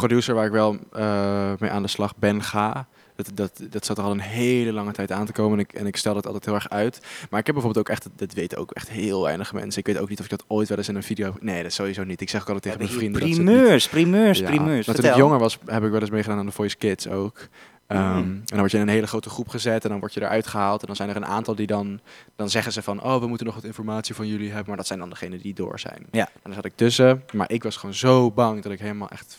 producer 0.00 0.34
waar 0.34 0.46
ik 0.46 0.52
wel 0.52 0.76
eh, 0.92 1.52
mee 1.58 1.70
aan 1.70 1.82
de 1.82 1.88
slag 1.88 2.16
ben 2.16 2.42
ga. 2.42 2.86
Dat, 3.16 3.30
dat, 3.34 3.60
dat 3.70 3.84
zat 3.84 3.98
er 3.98 4.04
al 4.04 4.10
een 4.10 4.20
hele 4.20 4.72
lange 4.72 4.92
tijd 4.92 5.12
aan 5.12 5.26
te 5.26 5.32
komen 5.32 5.58
en 5.58 5.64
ik, 5.64 5.72
en 5.72 5.86
ik 5.86 5.96
stel 5.96 6.14
dat 6.14 6.26
altijd 6.26 6.44
heel 6.44 6.54
erg 6.54 6.68
uit. 6.70 7.00
Maar 7.30 7.40
ik 7.40 7.46
heb 7.46 7.54
bijvoorbeeld 7.54 7.88
ook 7.88 7.94
echt, 7.94 8.08
dat 8.16 8.32
weten 8.32 8.58
ook 8.58 8.70
echt 8.70 8.88
heel 8.90 9.22
weinig 9.22 9.52
mensen. 9.52 9.80
Ik 9.80 9.86
weet 9.86 9.98
ook 9.98 10.08
niet 10.08 10.18
of 10.18 10.24
ik 10.24 10.30
dat 10.30 10.44
ooit 10.46 10.68
wel 10.68 10.78
eens 10.78 10.88
in 10.88 10.94
een 10.94 11.02
video... 11.02 11.34
Nee, 11.40 11.62
dat 11.62 11.72
sowieso 11.72 12.04
niet. 12.04 12.20
Ik 12.20 12.28
zeg 12.30 12.40
ook 12.40 12.48
altijd 12.48 12.64
tegen 12.64 12.80
mijn 12.80 12.92
vrienden... 12.98 13.20
dat 13.20 13.30
primeurs, 13.30 13.88
primeurs, 13.88 14.38
Ja, 14.38 14.46
primeurs. 14.46 14.86
maar 14.86 14.96
toen 14.96 15.04
ik 15.04 15.14
jonger 15.14 15.38
was, 15.38 15.58
heb 15.66 15.84
ik 15.84 15.90
wel 15.90 16.00
eens 16.00 16.10
meegedaan 16.10 16.38
aan 16.38 16.46
de 16.46 16.52
Voice 16.52 16.76
Kids 16.76 17.08
ook. 17.08 17.48
Ehm, 17.86 18.16
Mm. 18.16 18.16
En 18.16 18.42
dan 18.44 18.58
word 18.58 18.70
je 18.70 18.76
in 18.76 18.82
een 18.82 18.88
hele 18.88 19.06
grote 19.06 19.30
groep 19.30 19.48
gezet 19.48 19.84
en 19.84 19.90
dan 19.90 20.00
word 20.00 20.14
je 20.14 20.20
eruit 20.20 20.46
gehaald. 20.46 20.80
En 20.80 20.86
dan 20.86 20.96
zijn 20.96 21.08
er 21.08 21.16
een 21.16 21.26
aantal 21.26 21.54
die 21.54 21.66
dan, 21.66 22.00
dan 22.36 22.50
zeggen 22.50 22.72
ze 22.72 22.82
van, 22.82 23.02
oh, 23.02 23.20
we 23.20 23.26
moeten 23.26 23.46
nog 23.46 23.54
wat 23.54 23.64
informatie 23.64 24.14
van 24.14 24.26
jullie 24.26 24.48
hebben. 24.48 24.66
Maar 24.68 24.76
dat 24.76 24.86
zijn 24.86 24.98
dan 24.98 25.08
degenen 25.10 25.38
die 25.40 25.54
door 25.54 25.78
zijn. 25.80 26.06
Ja. 26.10 26.26
En 26.26 26.40
dan 26.42 26.52
zat 26.54 26.64
ik 26.64 26.72
tussen. 26.76 27.24
Maar 27.32 27.50
ik 27.50 27.62
was 27.62 27.76
gewoon 27.76 27.94
zo 27.94 28.30
bang 28.30 28.62
dat 28.62 28.72
ik 28.72 28.80
helemaal 28.80 29.08
echt 29.08 29.38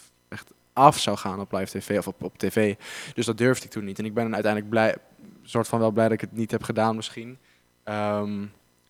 af 0.73 0.99
zou 0.99 1.17
gaan 1.17 1.39
op 1.39 1.51
live 1.51 1.79
tv 1.79 1.97
of 1.97 2.07
op, 2.07 2.23
op 2.23 2.38
tv. 2.38 2.75
Dus 3.13 3.25
dat 3.25 3.38
durfde 3.38 3.65
ik 3.65 3.71
toen 3.71 3.86
niet. 3.86 3.99
En 3.99 4.05
ik 4.05 4.13
ben 4.13 4.34
uiteindelijk 4.34 4.71
blij, 4.71 4.95
soort 5.43 5.67
van 5.67 5.79
wel 5.79 5.91
blij 5.91 6.03
dat 6.05 6.13
ik 6.13 6.21
het 6.21 6.31
niet 6.31 6.51
heb 6.51 6.63
gedaan 6.63 6.95
misschien. 6.95 7.38
Ehm, 7.84 8.45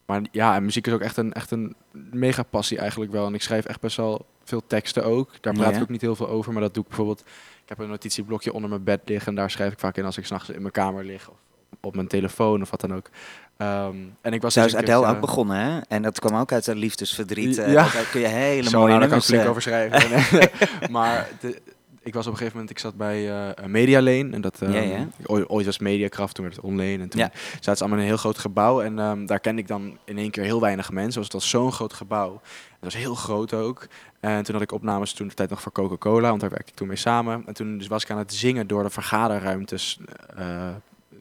maar 0.06 0.22
ja, 0.32 0.60
muziek 0.60 0.88
is 0.88 0.94
ook 0.94 1.02
echt 1.02 1.18
een, 1.18 1.34
echt 1.34 1.52
een 1.52 1.76
mega 2.12 2.44
passie 2.44 2.78
eigenlijk 2.78 3.12
wel. 3.12 3.26
En 3.26 3.34
ik 3.34 3.42
schrijf 3.42 3.66
echt 3.66 3.80
best 3.82 3.98
wel 3.98 4.26
veel 4.44 4.64
teksten 4.68 5.04
ook. 5.06 5.42
Daar 5.42 5.54
praat 5.54 5.70
Ja. 5.70 5.76
ik 5.76 5.82
ook 5.82 5.90
niet 5.90 6.02
heel 6.02 6.16
veel 6.16 6.30
over, 6.30 6.54
maar 6.54 6.62
dat 6.62 6.74
doe 6.74 6.84
ik 6.84 6.90
bijvoorbeeld... 6.90 7.24
Ik 7.64 7.78
heb 7.78 7.80
een 7.80 7.90
notitieblokje 7.90 8.54
onder 8.54 8.70
mijn 8.70 8.84
bed 8.84 9.02
liggen 9.06 9.28
en 9.28 9.36
daar 9.36 9.52
schrijf 9.52 9.72
ik 9.72 9.80
vaak 9.80 9.98
in 9.98 10.06
als 10.06 10.18
ik 10.18 10.26
s'nachts 10.26 10.50
in 10.50 10.62
mijn 10.62 10.74
kamer 10.74 11.06
lig. 11.06 11.30
Of 11.30 11.36
op 11.82 11.96
mijn 11.96 12.08
telefoon 12.08 12.62
of 12.62 12.70
wat 12.70 12.82
dan 12.82 12.94
ook. 12.96 13.10
Ehm, 13.58 13.96
en 14.22 14.34
ik 14.34 14.42
was 14.42 14.54
Zo 14.54 14.62
dus 14.64 14.74
is 14.74 14.78
Adele 14.80 15.06
ook 15.08 15.20
begonnen, 15.20 15.58
hè? 15.58 15.80
En 15.88 16.02
dat 16.02 16.20
kwam 16.20 16.36
ook 16.40 16.52
uit 16.52 16.64
zijn 16.64 16.78
liefdesverdriet. 16.78 17.58
eh, 17.58 17.72
Ja. 17.72 17.84
Daar 17.94 18.08
kun 18.12 18.22
je 18.22 18.28
hele 18.28 18.70
Zo, 18.70 18.78
mooie 18.80 18.88
nou, 18.98 19.00
daar 19.00 19.10
kan 19.10 19.18
ik 19.18 19.28
nummers... 19.28 19.44
eh, 19.46 19.50
over 19.50 19.62
schrijven. 19.62 20.50
maar 20.92 21.28
de- 21.40 21.62
ik 22.04 22.14
was 22.14 22.26
op 22.26 22.32
een 22.32 22.38
gegeven 22.38 22.60
moment, 22.60 22.78
ik 22.78 22.84
zat 22.84 22.96
bij 22.96 23.30
eh 23.56 23.66
Media 23.66 24.02
Lane. 24.02 24.30
En 24.32 24.42
dat, 24.42 24.62
ehm, 24.62 24.72
Ja, 24.72 24.82
ja. 24.82 25.08
Ooit, 25.26 25.50
ooit 25.50 25.66
was 25.66 25.80
Mediakraft, 25.80 26.36
toen 26.36 26.44
werd 26.44 26.56
het 26.56 26.66
Online. 26.66 27.04
En 27.04 27.10
toen 27.10 27.20
Ja. 27.22 27.32
zaten 27.54 27.76
ze 27.78 27.80
allemaal 27.84 27.98
in 27.98 28.04
een 28.04 28.10
heel 28.10 28.18
groot 28.20 28.38
gebouw. 28.38 28.82
En 28.82 29.00
ehm, 29.00 29.26
daar 29.26 29.40
kende 29.40 29.62
ik 29.62 29.68
dan 29.68 29.98
in 30.06 30.18
één 30.18 30.32
keer 30.32 30.44
heel 30.44 30.62
weinig 30.62 30.92
mensen. 30.92 31.14
Want 31.22 31.32
het 31.34 31.42
was 31.42 31.50
zo'n 31.50 31.72
groot 31.72 31.94
gebouw. 31.94 32.32
Het 32.80 32.94
was 32.94 32.96
heel 33.04 33.16
groot 33.16 33.54
ook. 33.54 33.88
En 34.20 34.44
toen 34.44 34.54
had 34.54 34.64
ik 34.64 34.72
opnames 34.72 35.14
toen 35.14 35.28
de 35.28 35.34
tijd 35.34 35.50
nog 35.50 35.62
voor 35.62 35.72
Coca-Cola. 35.72 36.30
Want 36.30 36.42
daar 36.42 36.50
werkte 36.50 36.72
ik 36.72 36.78
toen 36.78 36.88
mee 36.88 36.98
samen. 36.98 37.44
En 37.46 37.54
toen 37.54 37.78
dus 37.78 37.88
was 37.88 38.04
ik 38.04 38.10
aan 38.10 38.18
het 38.18 38.34
zingen 38.34 38.68
door 38.68 38.84
de 38.84 38.90
vergaderruimtes. 38.90 40.00
eh, 40.38 40.68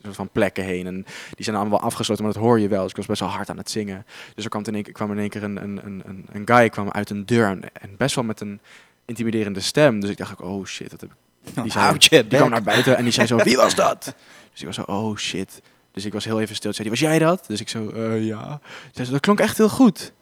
soort 0.03 0.17
van 0.17 0.29
plekken 0.29 0.65
heen. 0.65 0.87
En 0.87 1.05
die 1.35 1.45
zijn 1.45 1.57
allemaal 1.57 1.81
afgesloten, 1.81 2.25
maar 2.25 2.33
dat 2.33 2.43
hoor 2.43 2.61
je 2.61 2.69
wel. 2.69 2.83
Dus 2.83 2.91
ik 2.91 2.97
was 2.97 3.07
best 3.07 3.21
wel 3.21 3.29
hard 3.29 3.51
aan 3.51 3.57
het 3.57 3.71
zingen. 3.71 4.07
Dus 4.35 4.45
er 4.45 4.51
kwam 4.51 4.65
in 4.67 4.75
één 4.75 4.83
keer, 4.83 4.93
kwam 4.93 5.13
in 5.13 5.19
één 5.19 5.29
keer 5.29 5.43
een, 5.43 5.63
een, 5.63 5.81
een, 5.85 6.27
een, 6.33 6.43
guy 6.45 6.69
kwam 6.69 6.91
uit 6.91 7.11
een 7.11 7.27
deur. 7.27 7.47
En, 7.47 7.63
en 7.73 7.97
best 7.97 8.15
wel 8.15 8.25
met 8.25 8.41
een 8.41 8.61
intimiderende 9.05 9.61
stem. 9.61 10.01
Dus 10.01 10.11
ik 10.11 10.17
dacht 10.17 10.33
ook, 10.33 10.49
oh 10.49 10.65
shit, 10.65 10.91
dat 10.91 11.01
heb 11.01 11.11
ik 11.11 11.17
die 11.63 11.73
zei- 11.73 11.99
die 11.99 12.39
kwam 12.39 12.51
naar 12.51 12.63
buiten 12.63 12.97
en 12.97 13.03
die 13.03 13.13
zei 13.13 13.27
zo, 13.27 13.37
wie 13.49 13.57
was 13.57 13.75
dat? 13.75 14.15
Dus 14.53 14.61
ik 14.61 14.67
was 14.67 14.75
zo, 14.75 14.83
oh 14.83 15.17
shit. 15.17 15.63
Dus 15.93 16.05
ik 16.05 16.13
was 16.13 16.25
heel 16.25 16.41
even 16.41 16.55
stil. 16.55 16.73
Zei 16.73 16.89
die, 16.89 16.99
was 16.99 17.09
jij 17.09 17.19
dat? 17.19 17.45
Dus 17.47 17.61
ik 17.61 17.69
zo, 17.69 17.89
eh, 17.89 18.27
ja. 18.27 18.61
Zei 18.93 19.07
ze, 19.07 19.13
dat 19.13 19.21
klonk 19.21 19.41
echt 19.41 19.57
heel 19.57 19.69
goed. 19.69 20.13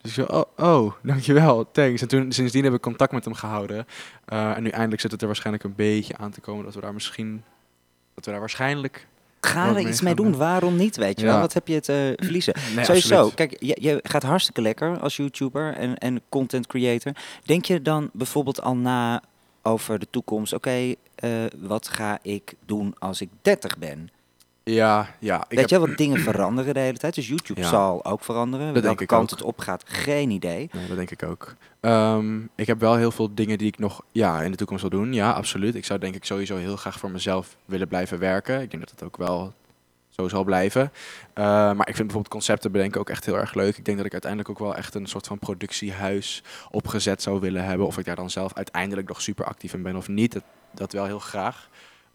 Dus 0.00 0.18
ik 0.18 0.26
zo, 0.26 0.32
oh, 0.32 0.66
oh, 0.66 0.92
dankjewel, 1.02 1.70
thanks. 1.72 2.02
En 2.02 2.08
toen, 2.08 2.32
sindsdien 2.32 2.64
heb 2.64 2.74
ik 2.74 2.80
contact 2.80 3.12
met 3.12 3.24
hem 3.24 3.34
gehouden. 3.34 3.86
Eh, 4.24 4.56
en 4.56 4.62
nu 4.62 4.68
eindelijk 4.68 5.00
zit 5.00 5.10
het 5.10 5.20
er 5.20 5.26
waarschijnlijk 5.26 5.64
een 5.64 5.74
beetje 5.74 6.16
aan 6.16 6.30
te 6.30 6.40
komen 6.40 6.64
dat 6.64 6.74
we 6.74 6.80
daar 6.80 6.94
misschien, 6.94 7.44
dat 8.14 8.24
we 8.24 8.30
daar 8.30 8.40
waarschijnlijk... 8.40 9.06
Ga 9.46 9.68
er 9.76 9.88
iets 9.88 10.00
mee 10.00 10.14
doen. 10.14 10.30
doen. 10.30 10.36
Waarom 10.40 10.76
niet, 10.76 10.96
weet 10.96 11.20
je 11.20 11.26
Ja. 11.26 11.32
wel? 11.32 11.40
Wat 11.40 11.52
heb 11.52 11.68
je 11.68 11.74
het 11.74 11.88
eh, 11.88 11.96
verliezen? 12.26 12.54
Nee, 12.74 12.84
Sowieso, 12.84 13.14
absoluut. 13.14 13.34
kijk, 13.34 13.56
je, 13.60 13.76
je 13.80 14.00
gaat 14.02 14.22
hartstikke 14.22 14.60
lekker 14.62 14.98
als 14.98 15.16
YouTuber 15.16 15.74
en, 15.74 15.96
en 15.98 16.20
content 16.28 16.66
creator. 16.66 17.12
Denk 17.44 17.64
je 17.64 17.82
dan 17.82 18.10
bijvoorbeeld 18.12 18.62
al 18.62 18.76
na 18.76 19.22
over 19.62 19.98
de 19.98 20.06
toekomst? 20.10 20.52
Oké, 20.52 20.94
eh, 21.14 21.30
wat 21.60 21.88
ga 21.88 22.18
ik 22.22 22.54
doen 22.66 22.94
als 22.98 23.20
ik 23.20 23.28
30 23.42 23.78
ben? 23.78 24.08
Ja, 24.70 25.08
ja. 25.18 25.36
Ik 25.36 25.44
Weet 25.48 25.58
heb, 25.58 25.68
je 25.68 25.78
wel, 25.78 25.88
wat 25.88 25.96
dingen 25.96 26.18
veranderen 26.20 26.74
de 26.74 26.80
hele 26.80 26.98
tijd. 26.98 27.14
Dus 27.14 27.28
YouTube 27.28 27.60
Ja. 27.60 27.68
zal 27.68 28.04
ook 28.04 28.24
veranderen. 28.24 28.72
denk 28.72 28.84
Welke 28.84 29.06
kant 29.06 29.32
ook. 29.32 29.38
het 29.38 29.42
op 29.42 29.58
gaat, 29.58 29.82
geen 29.86 30.30
idee. 30.30 30.70
Nee, 30.72 30.86
dat 30.86 30.96
denk 30.96 31.10
ik 31.10 31.22
ook. 31.22 31.54
Ehm, 31.80 32.38
ik 32.54 32.66
heb 32.66 32.80
wel 32.80 32.96
heel 32.96 33.10
veel 33.10 33.34
dingen 33.34 33.58
die 33.58 33.66
ik 33.66 33.78
nog 33.78 34.02
ja, 34.12 34.42
in 34.42 34.50
de 34.50 34.56
toekomst 34.56 34.82
wil 34.82 34.90
doen. 34.90 35.12
Ja, 35.12 35.30
absoluut. 35.32 35.74
Ik 35.74 35.84
zou 35.84 35.98
denk 35.98 36.14
ik 36.14 36.24
sowieso 36.24 36.56
heel 36.56 36.76
graag 36.76 36.98
voor 36.98 37.10
mezelf 37.10 37.56
willen 37.64 37.88
blijven 37.88 38.18
werken. 38.18 38.60
Ik 38.60 38.70
denk 38.70 38.82
dat 38.82 38.90
het 38.90 39.02
ook 39.02 39.16
wel 39.16 39.52
zo 40.08 40.28
zal 40.28 40.44
blijven. 40.44 40.92
Eh, 41.32 41.44
maar 41.44 41.88
ik 41.88 41.94
vind 41.94 41.96
bijvoorbeeld 41.96 42.28
concepten 42.28 42.72
bedenken 42.72 43.00
ook 43.00 43.10
echt 43.10 43.24
heel 43.24 43.38
erg 43.38 43.54
leuk. 43.54 43.76
Ik 43.76 43.84
denk 43.84 43.96
dat 43.96 44.06
ik 44.06 44.12
uiteindelijk 44.12 44.50
ook 44.50 44.58
wel 44.58 44.76
echt 44.76 44.94
een 44.94 45.06
soort 45.06 45.26
van 45.26 45.38
productiehuis 45.38 46.42
opgezet 46.70 47.22
zou 47.22 47.40
willen 47.40 47.64
hebben. 47.64 47.86
Of 47.86 47.98
ik 47.98 48.04
daar 48.04 48.16
dan 48.16 48.30
zelf 48.30 48.54
uiteindelijk 48.54 49.08
nog 49.08 49.22
super 49.22 49.44
actief 49.44 49.72
in 49.74 49.82
ben 49.82 49.96
of 49.96 50.08
niet. 50.08 50.32
Dat, 50.32 50.42
dat 50.74 50.92
wel 50.92 51.04
heel 51.04 51.18
graag. 51.18 51.68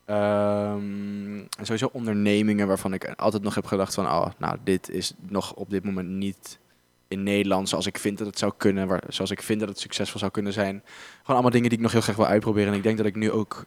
En 0.05 1.47
sowieso 1.61 1.89
ondernemingen 1.91 2.67
waarvan 2.67 2.93
ik 2.93 3.13
altijd 3.15 3.43
nog 3.43 3.55
heb 3.55 3.65
gedacht 3.65 3.93
van... 3.93 4.05
Oh, 4.05 4.27
nou, 4.37 4.57
dit 4.63 4.89
is 4.89 5.13
nog 5.19 5.53
op 5.53 5.69
dit 5.69 5.83
moment 5.83 6.07
niet 6.07 6.59
in 7.07 7.23
Nederland 7.23 7.69
zoals 7.69 7.85
ik 7.85 7.97
vind 7.97 8.17
dat 8.17 8.27
het 8.27 8.39
zou 8.39 8.53
kunnen. 8.57 8.87
Waar, 8.87 9.03
zoals 9.07 9.31
ik 9.31 9.41
vind 9.41 9.59
dat 9.59 9.69
het 9.69 9.79
succesvol 9.79 10.19
zou 10.19 10.31
kunnen 10.31 10.53
zijn. 10.53 10.81
Gewoon 10.85 11.25
allemaal 11.25 11.51
dingen 11.51 11.69
die 11.69 11.77
ik 11.77 11.83
nog 11.83 11.91
heel 11.91 12.01
graag 12.01 12.15
wil 12.15 12.25
uitproberen. 12.25 12.71
En 12.71 12.77
ik 12.77 12.83
denk 12.83 12.97
dat 12.97 13.05
ik 13.05 13.15
nu 13.15 13.31
ook 13.31 13.65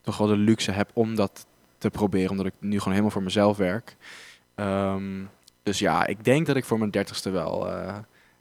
toch 0.00 0.16
wel 0.16 0.26
de 0.26 0.36
luxe 0.36 0.70
heb 0.70 0.90
om 0.92 1.14
dat 1.14 1.46
te 1.78 1.90
proberen. 1.90 2.30
Omdat 2.30 2.46
ik 2.46 2.52
nu 2.58 2.76
gewoon 2.76 2.90
helemaal 2.90 3.10
voor 3.10 3.22
mezelf 3.22 3.56
werk. 3.56 3.96
Ehm, 4.54 5.24
dus 5.62 5.78
ja, 5.78 6.06
ik 6.06 6.24
denk 6.24 6.46
dat 6.46 6.56
ik 6.56 6.64
voor 6.64 6.78
mijn 6.78 6.90
dertigste 6.90 7.30
wel... 7.30 7.70
eh, 7.70 7.96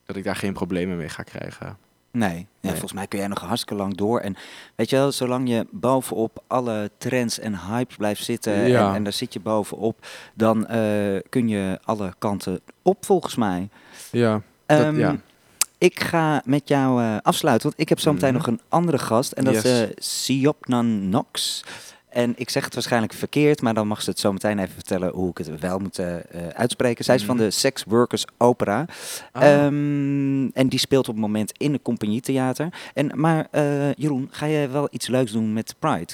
dat 0.06 0.16
ik 0.16 0.24
daar 0.24 0.36
geen 0.36 0.54
problemen 0.54 0.98
mee 0.98 1.10
ga 1.10 1.24
krijgen. 1.24 1.78
Nee. 2.12 2.48
Ja, 2.60 2.70
volgens 2.70 2.94
mij 2.94 3.08
kun 3.08 3.20
jij 3.20 3.28
nog 3.28 3.40
hartstikke 3.40 3.76
lang 3.76 3.96
door. 3.98 4.20
En 4.20 4.36
weet 4.76 4.90
je 4.90 4.96
wel, 4.96 5.12
zolang 5.12 5.50
je 5.50 5.68
bovenop 5.72 6.44
alle 6.48 6.92
trends 6.98 7.40
en 7.40 7.60
hypes 7.68 7.96
blijft 7.96 8.24
zitten 8.24 8.68
Ja. 8.68 8.90
en, 8.90 8.96
en 8.96 9.04
daar 9.04 9.14
zit 9.14 9.34
je 9.34 9.40
bovenop, 9.40 10.08
dan 10.34 10.68
eh, 10.68 11.20
kun 11.30 11.48
je 11.48 11.80
alle 11.84 12.14
kanten 12.18 12.60
op 12.82 13.06
volgens 13.06 13.36
mij. 13.36 13.70
Ja, 14.12 14.42
Dat- 14.66 14.80
Ehm, 14.80 15.00
ja. 15.00 15.16
Ik 15.78 16.00
ga 16.00 16.42
met 16.46 16.68
jou 16.68 17.02
eh, 17.04 17.16
afsluiten, 17.22 17.68
want 17.70 17.82
ik 17.82 17.90
heb 17.90 18.00
zo 18.00 18.14
meteen 18.14 18.30
Mhm. 18.34 18.38
nog 18.38 18.48
een 18.48 18.62
andere 18.70 18.98
gast. 19.00 19.32
En 19.32 19.44
dat 19.44 19.54
is 19.54 19.64
eh 19.64 19.90
Siopnan 19.96 21.10
Nox. 21.10 21.64
En 22.10 22.34
ik 22.38 22.50
zeg 22.50 22.66
het 22.66 22.74
waarschijnlijk 22.74 23.14
verkeerd, 23.14 23.62
maar 23.62 23.74
dan 23.74 23.88
mag 23.88 24.02
ze 24.02 24.10
het 24.10 24.20
zo 24.20 24.32
meteen 24.34 24.60
even 24.60 24.74
vertellen 24.74 25.10
hoe 25.14 25.30
ik 25.30 25.38
het 25.38 25.60
wel 25.60 25.80
moet 25.80 26.00
eh, 26.00 26.16
eh, 26.16 26.22
uitspreken. 26.54 27.04
Zij 27.06 27.16
is 27.16 27.26
van 27.26 27.36
Mhm. 27.36 27.44
de 27.46 27.52
Sex 27.52 27.84
Workers 27.88 28.26
Opera. 28.38 28.86
Ah. 29.32 29.44
Ehm, 29.44 30.48
en 30.54 30.68
die 30.68 30.80
speelt 30.80 31.08
op 31.08 31.14
het 31.14 31.24
moment 31.24 31.52
in 31.58 31.74
een 31.74 31.82
compagnietheater. 31.82 32.70
En, 32.94 33.12
maar 33.16 33.48
eh, 33.52 33.94
Jeroen, 33.94 34.28
ga 34.32 34.46
je 34.46 34.68
wel 34.68 34.88
iets 34.92 35.08
leuks 35.08 35.32
doen 35.32 35.54
met 35.54 35.76
Pride? 35.80 36.14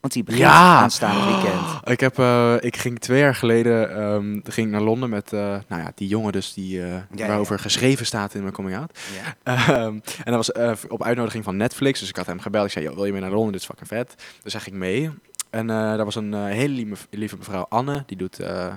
Want 0.00 0.16
die 0.16 0.24
begint 0.24 0.42
Ja! 0.44 0.76
aanstaande 0.80 1.24
weekend. 1.32 1.60
Ik, 1.84 2.00
heb, 2.00 2.18
ik 2.62 2.76
ging 2.76 2.98
twee 2.98 3.20
jaar 3.20 3.34
geleden 3.34 3.90
ehm, 3.96 4.40
ging 4.44 4.66
ik 4.66 4.72
naar 4.72 4.80
Londen 4.82 5.10
met 5.10 5.30
nou 5.30 5.62
ja, 5.68 5.92
die 5.94 6.08
jongen 6.08 6.32
dus 6.32 6.52
die, 6.52 6.78
ja. 6.80 7.06
waarover 7.16 7.58
geschreven 7.58 8.06
staat 8.06 8.34
in 8.34 8.42
mijn 8.42 8.52
coming 8.54 8.76
out. 8.76 8.98
Ehm, 9.42 9.98
en 10.24 10.32
dat 10.32 10.46
was 10.52 10.52
op 10.88 11.02
uitnodiging 11.02 11.44
van 11.44 11.56
Netflix. 11.56 12.00
Dus 12.00 12.08
ik 12.08 12.16
had 12.16 12.26
hem 12.26 12.40
gebeld. 12.40 12.66
Ik 12.66 12.72
zei, 12.72 12.84
"Yo, 12.84 12.94
wil 12.94 13.04
je 13.04 13.12
mee 13.12 13.20
naar 13.20 13.30
Londen? 13.30 13.52
Dit 13.52 13.60
is 13.60 13.66
fucking 13.66 13.88
vet. 13.88 14.14
Dus 14.42 14.52
hij 14.52 14.62
ging 14.62 14.76
mee. 14.76 15.10
En 15.54 15.70
eh 15.70 15.76
daar 15.76 16.04
was 16.04 16.14
een 16.14 16.34
eh, 16.34 16.44
hele 16.44 16.74
lieve, 16.74 17.06
lieve 17.10 17.36
mevrouw 17.36 17.66
Anne. 17.68 18.02
Die 18.06 18.16
doet 18.16 18.40
eh, 18.40 18.74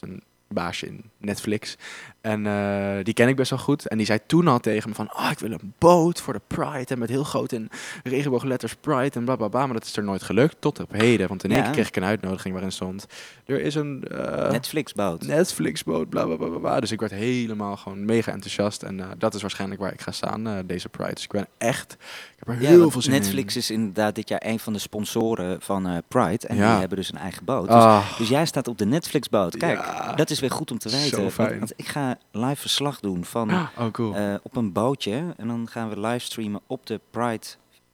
een 0.00 0.22
baasje 0.48 0.86
in 0.86 1.02
Netflix. 1.18 1.76
En 2.20 2.46
eh, 2.46 3.04
die 3.04 3.14
ken 3.14 3.28
ik 3.28 3.36
best 3.36 3.50
wel 3.50 3.58
goed. 3.58 3.88
En 3.88 3.96
die 3.96 4.06
zei 4.06 4.18
toen 4.26 4.48
al 4.48 4.58
tegen 4.58 4.88
me 4.88 4.94
van, 4.94 5.10
oh, 5.16 5.28
ik 5.30 5.38
wil 5.38 5.52
een 5.52 5.72
boot 5.78 6.20
voor 6.20 6.32
de 6.32 6.40
Pride. 6.46 6.84
En 6.94 6.98
met 6.98 7.08
heel 7.08 7.24
groot 7.24 7.52
in 7.52 7.70
regenboogletters 8.04 8.74
Pride 8.74 9.10
en 9.18 9.24
bla 9.24 9.36
bla 9.36 9.48
bla. 9.48 9.64
Maar 9.66 9.74
dat 9.74 9.84
is 9.84 9.96
er 9.96 10.02
nooit 10.04 10.22
gelukt, 10.22 10.56
tot 10.58 10.80
op 10.80 10.92
heden. 10.92 11.28
Want 11.28 11.44
in 11.44 11.50
één 11.50 11.58
Ja. 11.58 11.64
keer 11.64 11.72
kreeg 11.72 11.88
ik 11.88 11.96
een 11.96 12.04
uitnodiging 12.04 12.52
waarin 12.54 12.72
stond, 12.72 13.06
er 13.46 13.60
is 13.60 13.74
een... 13.74 14.04
eh, 14.04 14.50
Netflix-boot. 14.50 15.26
Netflix-boot, 15.26 16.08
bla 16.08 16.24
bla 16.24 16.36
bla 16.36 16.46
bla, 16.48 16.58
bla. 16.58 16.80
Dus 16.80 16.92
ik 16.92 17.00
werd 17.00 17.12
helemaal 17.12 17.76
gewoon 17.76 18.04
mega 18.04 18.32
enthousiast. 18.32 18.82
En 18.82 19.00
eh, 19.00 19.06
dat 19.18 19.34
is 19.34 19.40
waarschijnlijk 19.40 19.80
waar 19.80 19.92
ik 19.92 20.00
ga 20.00 20.10
staan, 20.12 20.62
deze 20.66 20.88
Pride. 20.88 21.14
Dus 21.14 21.24
ik 21.24 21.30
ben 21.32 21.46
echt, 21.58 21.92
ik 21.92 22.34
heb 22.38 22.48
er 22.48 22.62
Ja, 22.62 22.68
heel 22.68 22.90
veel 22.90 23.02
zin 23.02 23.12
Netflix 23.12 23.54
in. 23.54 23.60
is 23.60 23.70
inderdaad 23.70 24.14
dit 24.14 24.28
jaar 24.28 24.42
een 24.44 24.58
van 24.58 24.72
de 24.72 24.78
sponsoren 24.78 25.60
van 25.60 26.02
Pride. 26.08 26.46
En 26.46 26.56
Ja. 26.56 26.70
die 26.70 26.78
hebben 26.80 26.98
dus 26.98 27.12
een 27.12 27.18
eigen 27.18 27.44
boot. 27.44 27.66
Dus, 27.66 27.74
Ah, 27.76 28.18
dus 28.18 28.28
jij 28.28 28.46
staat 28.46 28.68
op 28.68 28.78
de 28.78 28.86
Netflix-boot. 28.86 29.56
Kijk, 29.56 29.84
dat 30.16 30.30
is 30.30 30.37
weer 30.40 30.50
goed 30.50 30.70
om 30.70 30.78
te 30.78 30.90
weten. 30.90 31.20
Want, 31.20 31.32
fijn. 31.32 31.58
want 31.58 31.72
ik 31.76 31.86
ga 31.88 32.18
live 32.32 32.56
verslag 32.60 33.00
doen 33.00 33.24
van 33.24 33.50
oh, 33.50 33.90
cool. 33.92 34.14
eh, 34.14 34.34
op 34.42 34.56
een 34.56 34.72
bootje. 34.72 35.34
En 35.36 35.48
dan 35.48 35.68
gaan 35.70 35.88
we 35.88 36.00
livestreamen 36.00 36.60
op 36.66 36.86
de 36.86 37.00
Pride 37.10 37.46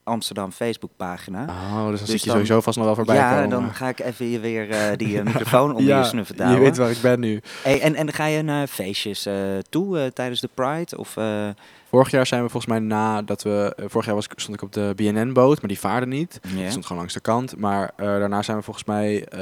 Amsterdam 0.04 0.52
Facebookpagina. 0.52 1.42
oh, 1.42 1.48
dus 1.48 1.84
dan 1.84 1.90
dus 1.90 1.98
zie 1.98 2.14
je 2.18 2.24
dan- 2.24 2.32
sowieso 2.34 2.60
vast 2.60 2.76
nog 2.76 2.86
wel 2.86 2.94
voorbij 2.94 3.16
ja, 3.16 3.32
komen. 3.34 3.50
dan 3.50 3.74
ga 3.74 3.88
ik 3.88 4.00
even 4.00 4.26
je 4.26 4.40
weer 4.40 4.70
eh, 4.70 4.96
die 4.96 5.18
eh, 5.18 5.24
microfoon 5.34 5.70
onder 5.70 5.84
ja, 5.84 5.98
je 5.98 6.04
snuffen 6.04 6.50
je 6.50 6.58
weet 6.58 6.76
waar 6.76 6.90
ik 6.90 7.00
ben 7.00 7.20
nu. 7.20 7.40
Hey, 7.62 7.80
en, 7.80 7.94
en 7.94 8.12
ga 8.12 8.26
je 8.26 8.42
naar 8.42 8.66
feestjes 8.66 9.26
eh, 9.26 9.34
toe 9.68 10.10
tijdens 10.12 10.40
de 10.40 10.48
Pride? 10.54 10.98
Of, 10.98 11.16
eh, 11.16 11.48
Vorig 11.88 12.10
jaar 12.10 12.26
zijn 12.26 12.42
we 12.42 12.48
volgens 12.48 12.72
mij 12.72 12.80
nadat 12.80 13.42
we... 13.42 13.72
eh, 13.76 13.84
vorig 13.88 14.06
jaar 14.06 14.14
was, 14.14 14.28
stond 14.36 14.56
ik 14.56 14.62
op 14.62 14.72
de 14.72 14.92
BNN-boot, 14.96 15.60
maar 15.60 15.68
die 15.68 15.78
vaarde 15.78 16.06
niet. 16.06 16.40
Die 16.54 16.68
stond 16.68 16.82
gewoon 16.84 16.98
langs 16.98 17.14
de 17.14 17.20
kant. 17.20 17.56
Maar 17.56 17.90
eh, 17.96 18.06
daarna 18.06 18.42
zijn 18.42 18.56
we 18.56 18.62
volgens 18.62 18.84
mij 18.84 19.24
eh, 19.24 19.38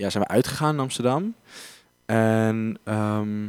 ja, 0.00 0.10
zijn 0.10 0.22
we 0.22 0.28
uitgegaan 0.28 0.74
in 0.74 0.80
Amsterdam. 0.80 1.34
En 2.10 2.78
ehm, 2.84 3.48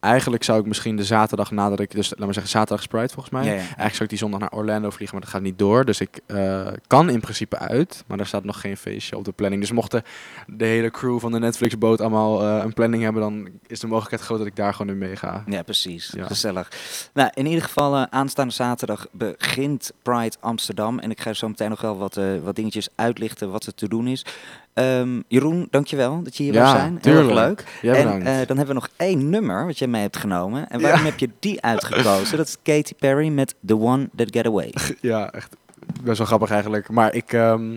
eigenlijk 0.00 0.44
zou 0.44 0.60
ik 0.60 0.66
misschien 0.66 0.96
de 0.96 1.04
zaterdag 1.04 1.50
nadat 1.50 1.80
ik... 1.80 1.90
Dus 1.90 2.10
laat 2.10 2.18
maar 2.18 2.34
zeggen, 2.34 2.52
zaterdag 2.52 2.88
Pride 2.88 3.08
volgens 3.08 3.30
mij. 3.30 3.44
Ja, 3.44 3.52
ja. 3.52 3.58
Eigenlijk 3.58 3.90
zou 3.90 4.02
ik 4.02 4.08
die 4.08 4.18
zondag 4.18 4.40
naar 4.40 4.52
Orlando 4.52 4.90
vliegen, 4.90 5.16
maar 5.16 5.24
dat 5.24 5.34
gaat 5.34 5.42
niet 5.42 5.58
door. 5.58 5.84
Dus 5.84 6.00
ik 6.00 6.20
eh, 6.26 6.66
kan 6.86 7.10
in 7.10 7.20
principe 7.20 7.58
uit, 7.58 8.04
maar 8.06 8.18
er 8.18 8.26
staat 8.26 8.44
nog 8.44 8.60
geen 8.60 8.76
feestje 8.76 9.16
op 9.16 9.24
de 9.24 9.32
planning. 9.32 9.60
Dus 9.60 9.72
mochten 9.72 10.02
de 10.46 10.64
hele 10.64 10.90
crew 10.90 11.20
van 11.20 11.32
de 11.32 11.38
Netflix-boot 11.38 12.00
allemaal 12.00 12.42
eh, 12.42 12.64
een 12.64 12.72
planning 12.72 13.02
hebben, 13.02 13.22
dan 13.22 13.48
is 13.66 13.80
de 13.80 13.86
mogelijkheid 13.86 14.22
groot 14.22 14.38
dat 14.38 14.46
ik 14.46 14.56
daar 14.56 14.74
gewoon 14.74 14.92
in 14.92 14.98
meega. 14.98 15.44
Ja, 15.46 15.62
precies. 15.62 16.12
Ja. 16.16 16.26
Gezellig. 16.26 16.72
Nou, 17.14 17.30
in 17.34 17.46
ieder 17.46 17.64
geval, 17.64 17.96
eh, 17.96 18.02
aanstaande 18.10 18.54
zaterdag 18.54 19.06
begint 19.12 19.92
Pride 20.02 20.36
Amsterdam. 20.40 20.98
En 20.98 21.10
ik 21.10 21.20
ga 21.20 21.32
zo 21.32 21.48
meteen 21.48 21.70
nog 21.70 21.80
wel 21.80 21.98
wat, 21.98 22.20
wat 22.42 22.56
dingetjes 22.56 22.88
uitlichten 22.94 23.50
wat 23.50 23.66
er 23.66 23.74
te 23.74 23.88
doen 23.88 24.06
is. 24.06 24.24
Ehm, 24.78 25.20
Jeroen, 25.28 25.66
dankjewel 25.70 26.22
dat 26.22 26.36
je 26.36 26.42
hier 26.42 26.52
Ja, 26.52 26.62
wil 26.62 26.70
zijn. 26.80 26.90
Heel 26.90 27.00
tuurlijk. 27.00 27.30
erg 27.30 27.46
leuk. 27.46 27.64
Jij 27.82 28.04
en 28.04 28.26
eh, 28.26 28.46
dan 28.46 28.56
hebben 28.56 28.66
we 28.66 28.72
nog 28.72 28.88
één 28.96 29.30
nummer 29.30 29.66
wat 29.66 29.78
je 29.78 29.86
mee 29.86 30.02
hebt 30.02 30.16
genomen. 30.16 30.68
En 30.70 30.80
waarom 30.80 31.00
Ja. 31.00 31.06
heb 31.06 31.18
je 31.18 31.30
die 31.38 31.62
uitgekozen? 31.62 32.36
Dat 32.36 32.46
is 32.46 32.56
Katy 32.62 32.92
Perry 32.98 33.28
met 33.28 33.54
The 33.66 33.78
One 33.78 34.08
That 34.16 34.28
Get 34.30 34.46
Away. 34.46 34.72
Ja, 35.00 35.30
echt 35.32 35.56
best 36.02 36.18
wel 36.18 36.26
grappig 36.26 36.50
eigenlijk. 36.50 36.88
Maar 36.90 37.14
ik, 37.14 37.32
ehm, 37.32 37.76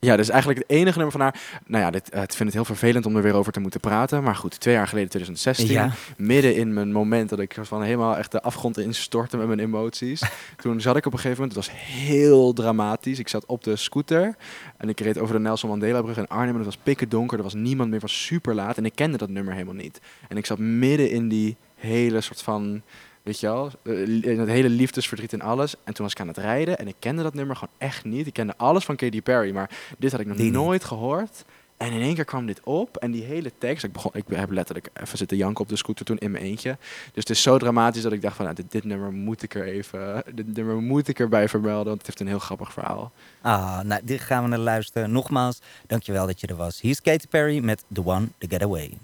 ja, 0.00 0.10
dit 0.16 0.24
is 0.24 0.28
eigenlijk 0.30 0.60
het 0.60 0.70
enige 0.70 0.96
nummer 0.96 1.12
van 1.12 1.20
haar. 1.20 1.40
Nou 1.66 1.84
ja, 1.84 1.90
dit, 1.90 2.10
eh, 2.10 2.22
ik 2.22 2.28
vind 2.32 2.44
het 2.44 2.52
heel 2.52 2.64
vervelend 2.64 3.06
om 3.06 3.16
er 3.16 3.22
weer 3.22 3.34
over 3.34 3.52
te 3.52 3.60
moeten 3.60 3.80
praten. 3.80 4.22
Maar 4.22 4.34
goed, 4.34 4.60
twee 4.60 4.74
jaar 4.74 4.88
geleden, 4.88 5.08
2016, 5.10 5.70
Ja. 5.72 5.92
midden 6.16 6.54
in 6.54 6.72
mijn 6.74 6.92
moment 6.92 7.28
dat 7.28 7.38
ik 7.38 7.56
van 7.60 7.82
helemaal 7.82 8.16
echt 8.16 8.32
de 8.32 8.42
afgrond 8.42 8.78
instortte 8.78 9.36
met 9.36 9.46
mijn 9.46 9.58
emoties. 9.58 10.22
Toen 10.62 10.80
zat 10.80 10.96
ik 10.96 11.06
op 11.06 11.12
een 11.12 11.18
gegeven 11.18 11.42
moment, 11.42 11.56
het 11.56 11.66
was 11.66 11.82
heel 11.82 12.52
dramatisch. 12.52 13.18
Ik 13.18 13.28
zat 13.28 13.46
op 13.46 13.64
de 13.64 13.76
scooter 13.76 14.34
en 14.76 14.88
ik 14.88 15.00
reed 15.00 15.18
over 15.18 15.34
de 15.34 15.40
Nelson 15.40 15.68
Mandela 15.70 16.02
brug 16.02 16.16
in 16.16 16.28
Arnhem. 16.28 16.48
En 16.50 16.56
het 16.56 16.64
was 16.64 16.78
pikken 16.82 17.08
donker, 17.08 17.36
er 17.36 17.44
was 17.44 17.54
niemand 17.54 17.90
meer, 17.90 18.00
het 18.00 18.10
was 18.10 18.24
super 18.24 18.54
laat. 18.54 18.76
En 18.76 18.84
ik 18.84 18.94
kende 18.94 19.18
dat 19.18 19.28
nummer 19.28 19.52
helemaal 19.52 19.74
niet. 19.74 20.00
En 20.28 20.36
ik 20.36 20.46
zat 20.46 20.58
midden 20.58 21.10
in 21.10 21.28
die 21.28 21.56
hele 21.74 22.20
soort 22.20 22.42
van, 22.42 22.82
weet 23.30 23.40
je 23.40 23.46
wel, 23.46 23.70
eh, 23.82 24.32
in 24.32 24.38
het 24.38 24.48
hele 24.48 24.68
liefdesverdriet 24.68 25.32
en 25.32 25.40
alles. 25.40 25.74
En 25.84 25.94
toen 25.94 26.04
was 26.04 26.14
ik 26.14 26.20
aan 26.20 26.28
het 26.28 26.36
rijden 26.36 26.78
en 26.78 26.88
ik 26.88 26.94
kende 26.98 27.22
dat 27.22 27.34
nummer 27.34 27.56
gewoon 27.56 27.74
echt 27.78 28.04
niet. 28.04 28.26
Ik 28.26 28.32
kende 28.32 28.54
alles 28.56 28.84
van 28.84 28.96
Katy 28.96 29.22
Perry, 29.22 29.52
maar 29.52 29.70
dit 29.98 30.10
had 30.10 30.20
ik 30.20 30.26
nog 30.26 30.38
nooit 30.38 30.84
gehoord. 30.84 31.44
En 31.76 31.92
in 31.92 32.00
één 32.00 32.14
keer 32.14 32.24
kwam 32.24 32.46
dit 32.46 32.60
op 32.64 32.96
en 32.96 33.10
die 33.10 33.22
hele 33.22 33.52
tekst. 33.58 33.84
Ik, 33.84 33.92
begon, 33.92 34.10
ik 34.14 34.24
heb 34.28 34.50
letterlijk 34.50 34.88
even 34.94 35.18
zitten 35.18 35.36
janken 35.36 35.62
op 35.62 35.68
de 35.68 35.76
scooter 35.76 36.04
toen 36.04 36.18
in 36.18 36.30
mijn 36.30 36.44
eentje. 36.44 36.76
Dus 37.12 37.22
het 37.22 37.30
is 37.30 37.42
zo 37.42 37.58
dramatisch 37.58 38.02
dat 38.02 38.12
ik 38.12 38.22
dacht 38.22 38.36
van 38.36 38.44
nou, 38.44 38.56
dit, 38.56 38.70
dit 38.70 38.84
nummer 38.84 39.12
moet 39.12 39.42
ik 39.42 39.54
er 39.54 39.64
even, 39.64 40.22
dit 40.34 40.56
nummer 40.56 40.76
moet 40.76 41.08
ik 41.08 41.18
erbij 41.18 41.48
vermelden, 41.48 41.84
want 41.84 41.98
het 41.98 42.06
heeft 42.06 42.20
een 42.20 42.26
heel 42.26 42.38
grappig 42.38 42.72
verhaal. 42.72 43.12
Ah, 43.40 43.80
nou, 43.80 44.00
dit 44.04 44.20
gaan 44.20 44.42
we 44.42 44.48
naar 44.48 44.58
luisteren. 44.58 45.12
Nogmaals, 45.12 45.60
dankjewel 45.86 46.26
dat 46.26 46.40
je 46.40 46.46
er 46.46 46.56
was. 46.56 46.80
Hier 46.80 46.90
is 46.90 47.00
Katy 47.00 47.26
Perry 47.28 47.58
met 47.58 47.84
The 47.92 48.06
One 48.06 48.28
That 48.38 48.50
Get 48.50 48.62
Away. 48.62 48.98